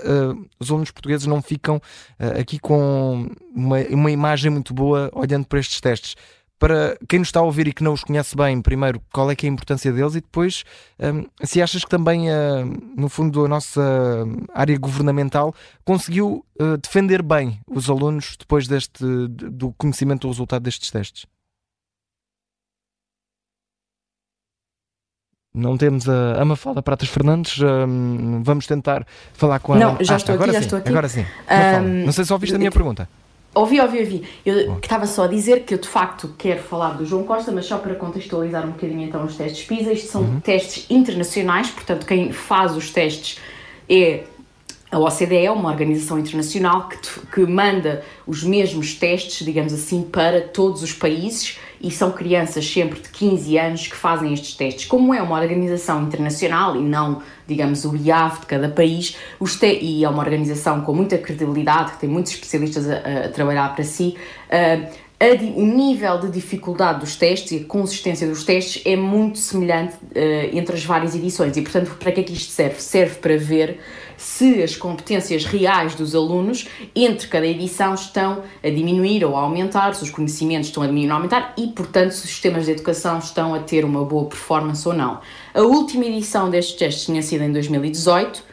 os 0.59 0.71
alunos 0.71 0.91
portugueses 0.91 1.27
não 1.27 1.43
ficam 1.43 1.81
aqui 2.39 2.59
com 2.59 3.29
uma, 3.55 3.79
uma 3.91 4.11
imagem 4.11 4.51
muito 4.51 4.73
boa 4.73 5.11
olhando 5.13 5.47
para 5.47 5.59
estes 5.59 5.81
testes 5.81 6.15
para 6.59 6.99
quem 7.09 7.21
nos 7.21 7.29
está 7.29 7.41
a 7.41 7.45
ouvir 7.45 7.69
e 7.69 7.73
que 7.73 7.85
não 7.85 7.93
os 7.93 8.03
conhece 8.03 8.37
bem, 8.37 8.61
primeiro, 8.61 9.01
qual 9.13 9.31
é 9.31 9.37
que 9.37 9.47
é 9.47 9.49
a 9.49 9.53
importância 9.53 9.93
deles 9.93 10.15
e 10.15 10.21
depois, 10.21 10.65
um, 10.99 11.27
se 11.45 11.63
achas 11.63 11.85
que 11.85 11.91
também, 11.91 12.29
uh, 12.29 12.67
no 12.97 13.09
fundo, 13.09 13.45
a 13.45 13.49
nossa 13.49 13.81
área 14.53 14.77
governamental 14.79 15.55
conseguiu 15.85 16.45
uh, 16.61 16.77
defender 16.79 17.23
bem 17.23 17.61
os 17.67 17.89
alunos 17.89 18.37
depois 18.39 18.67
deste, 18.67 19.05
do 19.29 19.73
conhecimento 19.79 20.23
do 20.23 20.29
resultado 20.29 20.63
destes 20.63 20.91
testes? 20.91 21.27
Não 25.55 25.77
temos 25.77 26.09
a 26.09 26.45
Mafalda 26.45 26.83
Pratas 26.83 27.09
Fernandes. 27.09 27.61
Um, 27.61 28.43
vamos 28.45 28.67
tentar 28.67 29.05
falar 29.33 29.59
com 29.59 29.75
ela. 29.75 29.95
Não, 29.95 30.05
já 30.05 30.15
ah, 30.15 30.17
estou 30.17 30.35
aqui, 30.37 30.47
já 30.47 30.53
sim, 30.53 30.59
estou 30.59 30.79
aqui. 30.79 30.89
Agora 30.89 31.09
sim. 31.09 31.23
Um, 31.23 32.05
não 32.05 32.13
sei 32.13 32.25
se 32.25 32.33
ouviste 32.33 32.55
a 32.55 32.59
minha 32.59 32.71
pergunta. 32.71 33.09
Ouvi, 33.55 33.81
ouvi, 33.81 33.99
ouvi. 33.99 34.25
Eu 34.45 34.79
estava 34.79 35.07
só 35.07 35.25
a 35.25 35.27
dizer 35.27 35.65
que 35.65 35.75
eu 35.75 35.79
de 35.79 35.89
facto 35.89 36.33
quero 36.39 36.63
falar 36.63 36.91
do 36.91 37.05
João 37.05 37.25
Costa, 37.25 37.51
mas 37.51 37.67
só 37.67 37.79
para 37.79 37.95
contextualizar 37.95 38.65
um 38.65 38.73
bocadinho 38.73 39.03
então 39.03 39.25
os 39.25 39.37
testes 39.37 39.67
PISA. 39.67 39.93
Estes 39.93 40.11
são 40.11 40.23
uhum. 40.23 40.41
testes 40.41 40.87
internacionais, 40.91 41.71
portanto, 41.71 42.07
quem 42.07 42.33
faz 42.33 42.77
os 42.77 42.91
testes 42.91 43.39
é 43.89 44.25
a 44.91 44.99
OCDE, 44.99 45.49
uma 45.51 45.71
organização 45.71 46.19
internacional 46.19 46.89
que, 46.89 46.99
que 47.27 47.41
manda 47.41 48.03
os 48.27 48.43
mesmos 48.43 48.95
testes, 48.95 49.45
digamos 49.45 49.73
assim, 49.73 50.03
para 50.03 50.41
todos 50.41 50.83
os 50.83 50.93
países 50.93 51.59
e 51.81 51.91
são 51.91 52.11
crianças 52.11 52.67
sempre 52.69 53.01
de 53.01 53.09
15 53.11 53.59
anos 53.59 53.87
que 53.87 53.95
fazem 53.95 54.33
estes 54.33 54.55
testes. 54.55 54.87
Como 54.87 55.15
é 55.15 55.23
uma 55.23 55.39
organização 55.39 56.03
internacional 56.03 56.75
e 56.75 56.81
não, 56.81 57.23
digamos, 57.47 57.85
o 57.85 57.95
IAV 57.95 58.41
de 58.41 58.47
cada 58.47 58.69
país, 58.69 59.17
os 59.39 59.61
e 59.63 60.05
é 60.05 60.09
uma 60.09 60.23
organização 60.23 60.81
com 60.81 60.93
muita 60.95 61.19
credibilidade, 61.19 61.93
que 61.93 61.99
tem 61.99 62.09
muitos 62.09 62.33
especialistas 62.33 62.89
a, 62.89 63.27
a 63.27 63.29
trabalhar 63.29 63.75
para 63.75 63.85
si, 63.85 64.17
uh, 64.49 65.09
o 65.57 65.65
nível 65.65 66.21
de 66.21 66.31
dificuldade 66.31 67.01
dos 67.01 67.17
testes 67.17 67.51
e 67.51 67.65
a 67.65 67.65
consistência 67.65 68.27
dos 68.29 68.45
testes 68.45 68.83
é 68.85 68.95
muito 68.95 69.39
semelhante 69.39 69.95
uh, 69.95 70.57
entre 70.57 70.77
as 70.77 70.85
várias 70.85 71.15
edições 71.15 71.57
e, 71.57 71.63
portanto, 71.63 71.97
para 71.99 72.13
que 72.13 72.21
é 72.21 72.23
que 72.23 72.33
isto 72.33 72.53
serve? 72.53 72.81
Serve 72.81 73.17
para 73.17 73.37
ver 73.37 73.81
se 74.19 74.63
as 74.63 74.77
competências 74.77 75.45
reais 75.45 75.95
dos 75.95 76.15
alunos 76.15 76.69
entre 76.95 77.29
cada 77.29 77.47
edição 77.47 77.95
estão 77.95 78.43
a 78.63 78.69
diminuir 78.69 79.25
ou 79.25 79.37
a 79.37 79.41
aumentar, 79.41 79.95
se 79.95 80.03
os 80.03 80.11
conhecimentos 80.11 80.69
estão 80.69 80.83
a 80.83 80.87
diminuir 80.87 81.07
ou 81.07 81.13
a 81.13 81.17
aumentar 81.17 81.55
e, 81.57 81.69
portanto, 81.69 82.11
se 82.11 82.25
os 82.25 82.31
sistemas 82.31 82.67
de 82.67 82.73
educação 82.73 83.19
estão 83.19 83.55
a 83.55 83.61
ter 83.61 83.85
uma 83.85 84.05
boa 84.05 84.27
performance 84.27 84.87
ou 84.87 84.93
não. 84.93 85.21
A 85.55 85.63
última 85.63 86.05
edição 86.05 86.51
destes 86.51 86.77
testes 86.77 87.05
tinha 87.05 87.23
sido 87.23 87.45
em 87.45 87.53
2018 87.53 88.49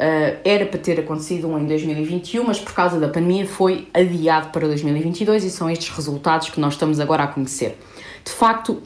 Uh, 0.00 0.40
era 0.46 0.64
para 0.64 0.78
ter 0.78 0.98
acontecido 0.98 1.46
um 1.46 1.58
em 1.58 1.66
2021, 1.66 2.44
mas 2.46 2.58
por 2.58 2.72
causa 2.72 2.98
da 2.98 3.06
pandemia 3.06 3.44
foi 3.44 3.86
adiado 3.92 4.48
para 4.48 4.66
2022 4.66 5.44
e 5.44 5.50
são 5.50 5.68
estes 5.68 5.90
resultados 5.90 6.48
que 6.48 6.58
nós 6.58 6.72
estamos 6.72 6.98
agora 6.98 7.24
a 7.24 7.26
conhecer. 7.26 7.76
De 8.24 8.32
facto, 8.32 8.82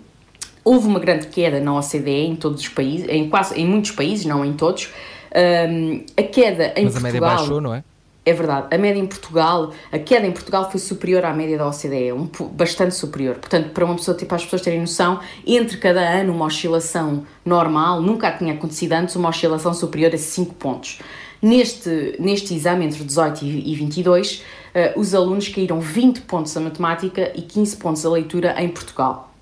houve 0.65 0.89
uma 0.89 0.99
grande 0.99 1.29
queda 1.29 1.61
na 1.61 1.79
OCDE 1.79 2.11
em 2.11 2.35
todos 2.35 2.63
os 2.63 2.69
países, 2.69 3.07
em 3.09 3.29
quase 3.29 3.55
em 3.55 3.65
muitos 3.65 3.93
países, 3.93 4.27
não 4.27 4.45
em 4.45 4.55
todos. 4.55 4.91
Um, 5.35 6.05
a 6.17 6.23
queda 6.23 6.73
em 6.77 6.85
mas 6.85 6.95
Portugal. 6.95 6.99
a 6.99 7.03
média 7.03 7.21
baixou, 7.21 7.61
não 7.61 7.75
é? 7.75 7.83
É 8.27 8.33
verdade, 8.33 8.75
a 8.75 8.79
média 8.79 8.99
em 8.99 9.07
Portugal, 9.07 9.71
a 9.93 9.99
queda 9.99 10.27
em 10.27 10.33
Portugal 10.33 10.71
foi 10.71 10.81
superior 10.81 11.27
à 11.27 11.35
média 11.35 11.59
da 11.59 11.69
OCDE, 11.69 12.11
um, 12.13 12.27
bastante 12.53 12.95
superior. 12.95 13.35
Portanto, 13.35 13.69
para 13.69 13.85
uma 13.85 13.97
pessoa, 13.97 14.17
tipo, 14.17 14.35
as 14.35 14.43
pessoas 14.43 14.63
terem 14.63 14.81
noção, 14.81 15.21
entre 15.47 15.77
cada 15.77 16.01
ano 16.01 16.33
uma 16.33 16.47
oscilação 16.47 17.27
normal, 17.45 18.01
nunca 18.01 18.33
tinha 18.33 18.55
acontecido 18.55 18.95
antes, 18.95 19.15
uma 19.15 19.29
oscilação 19.29 19.75
superior 19.75 20.15
a 20.15 20.17
5 20.17 20.55
pontos. 20.55 21.01
Neste, 21.43 22.17
neste 22.19 22.55
exame, 22.55 22.87
entre 22.87 23.05
18 23.05 23.45
e 23.45 23.75
22, 23.75 24.39
uh, 24.39 24.43
eh, 24.73 24.95
os 24.97 25.15
alunos 25.15 25.47
caíram 25.49 25.79
20 25.79 26.23
pontos 26.23 26.57
a 26.57 26.61
matemática 26.61 27.31
e 27.35 27.43
15 27.43 27.77
pontos 27.77 28.07
a 28.07 28.11
leitura 28.11 28.55
em 28.59 28.71
Portugal. 28.71 29.34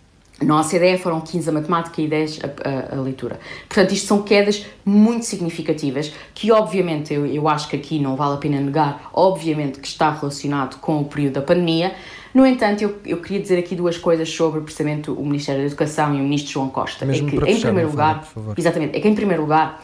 Na 0.44 0.60
OCDE 0.60 0.98
foram 0.98 1.20
15 1.20 1.48
a 1.48 1.52
matemática 1.52 2.00
e 2.00 2.08
10 2.08 2.40
a, 2.42 2.94
a, 2.96 2.98
a, 2.98 3.00
leitura. 3.00 3.38
Portanto, 3.68 3.92
isto 3.92 4.06
são 4.06 4.22
quedas 4.22 4.66
muito 4.84 5.24
significativas, 5.24 6.12
que 6.34 6.50
obviamente 6.50 7.12
eu, 7.12 7.26
eu 7.26 7.48
acho 7.48 7.68
que 7.68 7.76
aqui 7.76 7.98
não 7.98 8.16
vale 8.16 8.34
a 8.34 8.36
pena 8.38 8.60
negar, 8.60 9.10
obviamente 9.12 9.78
que 9.78 9.86
está 9.86 10.10
relacionado 10.10 10.78
com 10.80 11.00
o 11.00 11.04
período 11.04 11.34
da 11.34 11.42
pandemia. 11.42 11.94
No 12.34 12.46
entanto, 12.46 12.82
eu, 12.82 12.98
eu 13.04 13.18
queria 13.18 13.40
dizer 13.40 13.58
aqui 13.58 13.74
duas 13.74 13.98
coisas 13.98 14.28
sobre 14.28 14.60
precisamente 14.62 15.10
o 15.10 15.22
Ministério 15.22 15.60
da 15.60 15.66
Educação 15.66 16.14
e 16.14 16.20
o 16.20 16.22
Ministro 16.22 16.52
João 16.52 16.68
Costa. 16.70 17.04
Mesmo 17.04 17.28
é 17.28 17.30
que, 17.30 17.50
em 17.50 17.60
primeiro 17.60 17.90
lugar, 17.90 18.24
favor, 18.24 18.54
exatamente, 18.56 18.96
é 18.96 19.00
que 19.00 19.08
em 19.08 19.14
primeiro 19.14 19.42
lugar, 19.42 19.82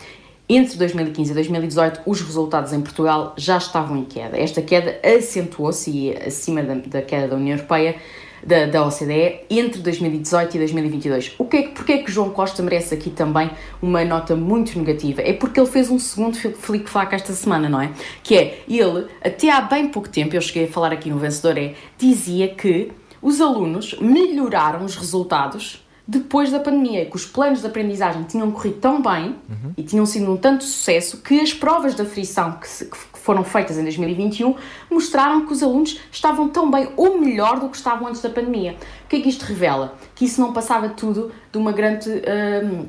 entre 0.49 0.79
2015 0.79 1.31
e 1.31 1.35
2018, 1.35 2.01
os 2.07 2.23
resultados 2.23 2.73
em 2.73 2.81
Portugal 2.81 3.35
já 3.37 3.59
estavam 3.59 3.99
em 3.99 4.05
queda. 4.05 4.39
Esta 4.39 4.63
queda 4.63 4.99
acentuou-se 5.05 5.91
e 5.91 6.17
acima 6.17 6.63
da, 6.63 6.75
da 6.75 7.03
queda 7.03 7.29
da 7.29 7.37
União 7.37 7.57
Europeia 7.57 7.97
da, 8.45 8.67
da 8.67 8.87
OCDE 8.87 9.41
entre 9.51 9.81
2018 9.81 10.57
e 10.57 10.59
2022. 10.59 11.35
O 11.39 11.45
que 11.45 11.57
é, 11.57 11.63
porque 11.69 11.93
é 11.93 11.99
que 11.99 12.11
João 12.11 12.31
Costa 12.31 12.63
merece 12.63 12.95
aqui 12.95 13.11
também 13.11 13.51
uma 13.81 14.05
nota 14.05 14.35
muito 14.37 14.79
negativa? 14.79 15.23
É 15.23 15.33
porque 15.33 15.59
ele 15.59 15.69
fez 15.69 15.91
um 15.91 15.99
segundo 15.99 16.37
flick-flack 16.37 17.15
esta 17.15 17.33
semana, 17.33 17.69
não 17.69 17.81
é? 17.81 17.93
Que 18.23 18.37
é, 18.37 18.63
ele, 18.69 19.07
até 19.23 19.51
há 19.51 19.61
bem 19.61 19.89
pouco 19.89 20.09
tempo, 20.09 20.35
eu 20.35 20.41
cheguei 20.41 20.65
a 20.65 20.69
falar 20.69 20.93
aqui 20.93 21.11
no 21.11 21.19
Vencedor 21.19 21.59
é, 21.59 21.75
dizia 21.97 22.49
que 22.49 22.93
os 23.21 23.41
alunos 23.41 23.97
melhoraram 24.01 24.85
os 24.85 24.97
resultados 24.97 25.85
depois 26.07 26.51
da 26.51 26.59
pandemia, 26.59 27.05
que 27.05 27.17
os 27.17 27.27
planos 27.27 27.61
de 27.61 27.67
aprendizagem 27.67 28.23
tinham 28.23 28.51
corrido 28.51 28.79
tão 28.79 29.03
bem 29.03 29.37
uhum. 29.47 29.75
e 29.77 29.83
tinham 29.83 30.07
sido 30.07 30.33
um 30.33 30.39
tanto 30.39 30.65
sucesso 30.65 31.19
que 31.19 31.39
as 31.39 31.53
provas 31.53 31.95
de 31.95 32.01
aflição 32.01 32.53
que, 32.53 32.67
se, 32.67 32.87
que, 32.87 32.97
foram 33.29 33.45
feitas 33.45 33.77
em 33.77 33.83
2021 33.83 34.55
mostraram 34.91 35.45
que 35.45 35.53
os 35.53 35.63
alunos 35.63 36.01
estavam 36.11 36.49
tão 36.49 36.71
bem 36.71 36.89
ou 36.97 37.21
melhor 37.21 37.61
do 37.61 37.69
que 37.69 37.77
estavam 37.77 38.09
antes 38.09 38.23
da 38.23 38.31
pandemia. 38.31 38.75
O 39.05 39.09
que 39.09 39.17
é 39.17 39.21
que 39.21 39.29
isto 39.29 39.43
revela? 39.45 39.99
Que 40.15 40.25
isso 40.25 40.41
não 40.41 40.51
passava 40.51 40.89
tudo 40.89 41.31
de 41.53 41.59
uma 41.59 41.71
grande 41.71 42.09
hum, 42.09 42.87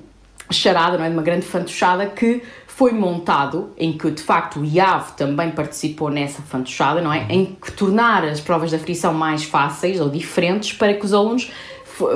charada, 0.49 0.97
não 0.97 1.03
é? 1.03 1.09
de 1.09 1.13
uma 1.13 1.21
grande 1.21 1.45
fantochada 1.45 2.05
que 2.05 2.41
foi 2.67 2.93
montado, 2.93 3.71
em 3.77 3.97
que 3.97 4.09
de 4.09 4.23
facto 4.23 4.61
o 4.61 4.65
IAV 4.65 5.11
também 5.17 5.51
participou 5.51 6.09
nessa 6.09 6.41
fantochada, 6.41 7.01
não 7.01 7.11
é? 7.11 7.25
Em 7.29 7.57
que 7.61 7.73
tornar 7.73 8.23
as 8.23 8.39
provas 8.39 8.69
de 8.69 8.77
aflição 8.77 9.13
mais 9.13 9.43
fáceis 9.43 9.99
ou 9.99 10.07
diferentes 10.07 10.71
para 10.71 10.93
que 10.93 11.05
os 11.05 11.13
alunos 11.13 11.51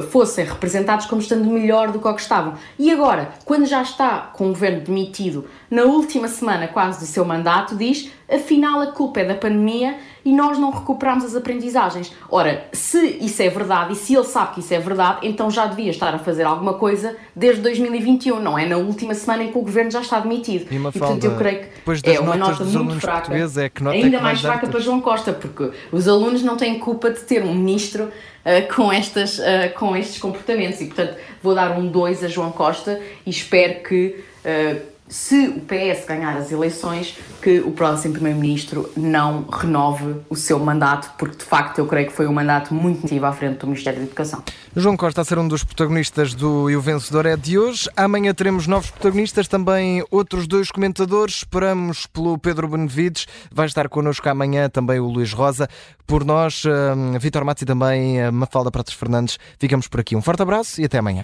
fossem 0.09 0.45
representados 0.45 1.05
como 1.05 1.21
estando 1.21 1.45
melhor 1.45 1.91
do 1.91 1.99
que 1.99 2.07
o 2.07 2.13
que 2.13 2.21
estavam. 2.21 2.55
E 2.77 2.91
agora, 2.91 3.33
quando 3.45 3.65
já 3.65 3.81
está 3.81 4.31
com 4.33 4.45
o 4.45 4.49
governo 4.49 4.81
demitido, 4.81 5.47
na 5.69 5.83
última 5.83 6.27
semana 6.27 6.67
quase 6.67 6.99
do 6.99 7.05
seu 7.05 7.25
mandato, 7.25 7.75
diz 7.75 8.11
afinal 8.29 8.81
a 8.81 8.87
culpa 8.87 9.19
é 9.21 9.25
da 9.25 9.35
pandemia 9.35 9.97
e 10.25 10.33
nós 10.33 10.57
não 10.57 10.71
recuperamos 10.71 11.25
as 11.25 11.35
aprendizagens. 11.35 12.13
Ora, 12.29 12.65
se 12.71 13.17
isso 13.19 13.41
é 13.41 13.49
verdade 13.49 13.93
e 13.93 13.95
se 13.95 14.15
ele 14.15 14.23
sabe 14.23 14.53
que 14.53 14.59
isso 14.61 14.73
é 14.73 14.79
verdade, 14.79 15.19
então 15.23 15.51
já 15.51 15.65
devia 15.65 15.91
estar 15.91 16.13
a 16.13 16.19
fazer 16.19 16.43
alguma 16.43 16.75
coisa 16.75 17.15
desde 17.35 17.61
2021, 17.61 18.39
não 18.39 18.57
é 18.57 18.65
na 18.65 18.77
última 18.77 19.13
semana 19.13 19.43
em 19.43 19.51
que 19.51 19.57
o 19.57 19.61
governo 19.61 19.91
já 19.91 20.01
está 20.01 20.19
demitido. 20.19 20.71
E, 20.71 20.77
uma 20.77 20.89
e 20.89 20.99
portanto 20.99 21.23
eu 21.23 21.35
creio 21.35 21.65
que 22.01 22.09
é 22.09 22.19
uma 22.19 22.35
nota 22.35 22.63
muito 22.63 22.99
fraca, 22.99 23.33
é 23.35 23.69
que 23.69 23.83
nota 23.83 23.95
ainda 23.95 24.15
é 24.15 24.19
que 24.19 24.23
mais 24.23 24.41
fraca 24.41 24.67
para 24.67 24.79
João 24.79 25.01
Costa, 25.01 25.33
porque 25.33 25.71
os 25.91 26.07
alunos 26.07 26.41
não 26.43 26.55
têm 26.55 26.79
culpa 26.79 27.11
de 27.11 27.19
ter 27.21 27.43
um 27.43 27.53
ministro 27.53 28.05
uh, 28.05 28.73
com, 28.73 28.91
estas, 28.91 29.39
uh, 29.39 29.73
com 29.75 29.95
estes 29.95 30.19
comportamentos 30.19 30.79
e 30.81 30.85
portanto 30.85 31.17
vou 31.41 31.53
dar 31.53 31.77
um 31.77 31.87
2 31.87 32.23
a 32.23 32.27
João 32.27 32.51
Costa 32.51 32.99
e 33.25 33.29
espero 33.29 33.83
que 33.83 34.23
uh, 34.45 34.92
se 35.13 35.47
o 35.47 35.61
PS 35.61 36.07
ganhar 36.07 36.35
as 36.35 36.51
eleições, 36.51 37.15
que 37.39 37.59
o 37.59 37.69
próximo 37.69 38.15
Primeiro-Ministro 38.15 38.91
não 38.97 39.45
renove 39.47 40.15
o 40.27 40.35
seu 40.35 40.57
mandato, 40.57 41.13
porque 41.19 41.37
de 41.37 41.43
facto 41.43 41.77
eu 41.77 41.85
creio 41.85 42.07
que 42.07 42.13
foi 42.13 42.25
um 42.25 42.33
mandato 42.33 42.73
muito 42.73 43.03
negativo 43.03 43.27
à 43.27 43.31
frente 43.31 43.59
do 43.59 43.67
Ministério 43.67 43.99
da 43.99 44.05
Educação. 44.07 44.41
João 44.75 44.97
Costa 44.97 45.21
a 45.21 45.23
ser 45.23 45.37
um 45.37 45.47
dos 45.47 45.63
protagonistas 45.63 46.33
do 46.33 46.67
E 46.67 46.75
o 46.75 46.81
Vencedor 46.81 47.27
é 47.27 47.37
de 47.37 47.59
hoje. 47.59 47.87
Amanhã 47.95 48.33
teremos 48.33 48.65
novos 48.65 48.89
protagonistas, 48.89 49.47
também 49.47 50.03
outros 50.09 50.47
dois 50.47 50.71
comentadores. 50.71 51.35
Esperamos 51.35 52.07
pelo 52.07 52.35
Pedro 52.39 52.67
Benevides, 52.67 53.27
vai 53.51 53.67
estar 53.67 53.87
connosco 53.89 54.27
amanhã 54.27 54.67
também 54.67 54.99
o 54.99 55.05
Luís 55.05 55.31
Rosa. 55.31 55.69
Por 56.07 56.25
nós, 56.25 56.63
um, 56.65 57.19
Vitor 57.19 57.45
Matos 57.45 57.61
e 57.61 57.65
também 57.67 58.19
a 58.19 58.31
Mafalda 58.31 58.71
Pratos 58.71 58.95
Fernandes, 58.95 59.37
ficamos 59.59 59.87
por 59.87 59.99
aqui. 59.99 60.15
Um 60.15 60.23
forte 60.23 60.41
abraço 60.41 60.81
e 60.81 60.85
até 60.85 60.97
amanhã. 60.97 61.23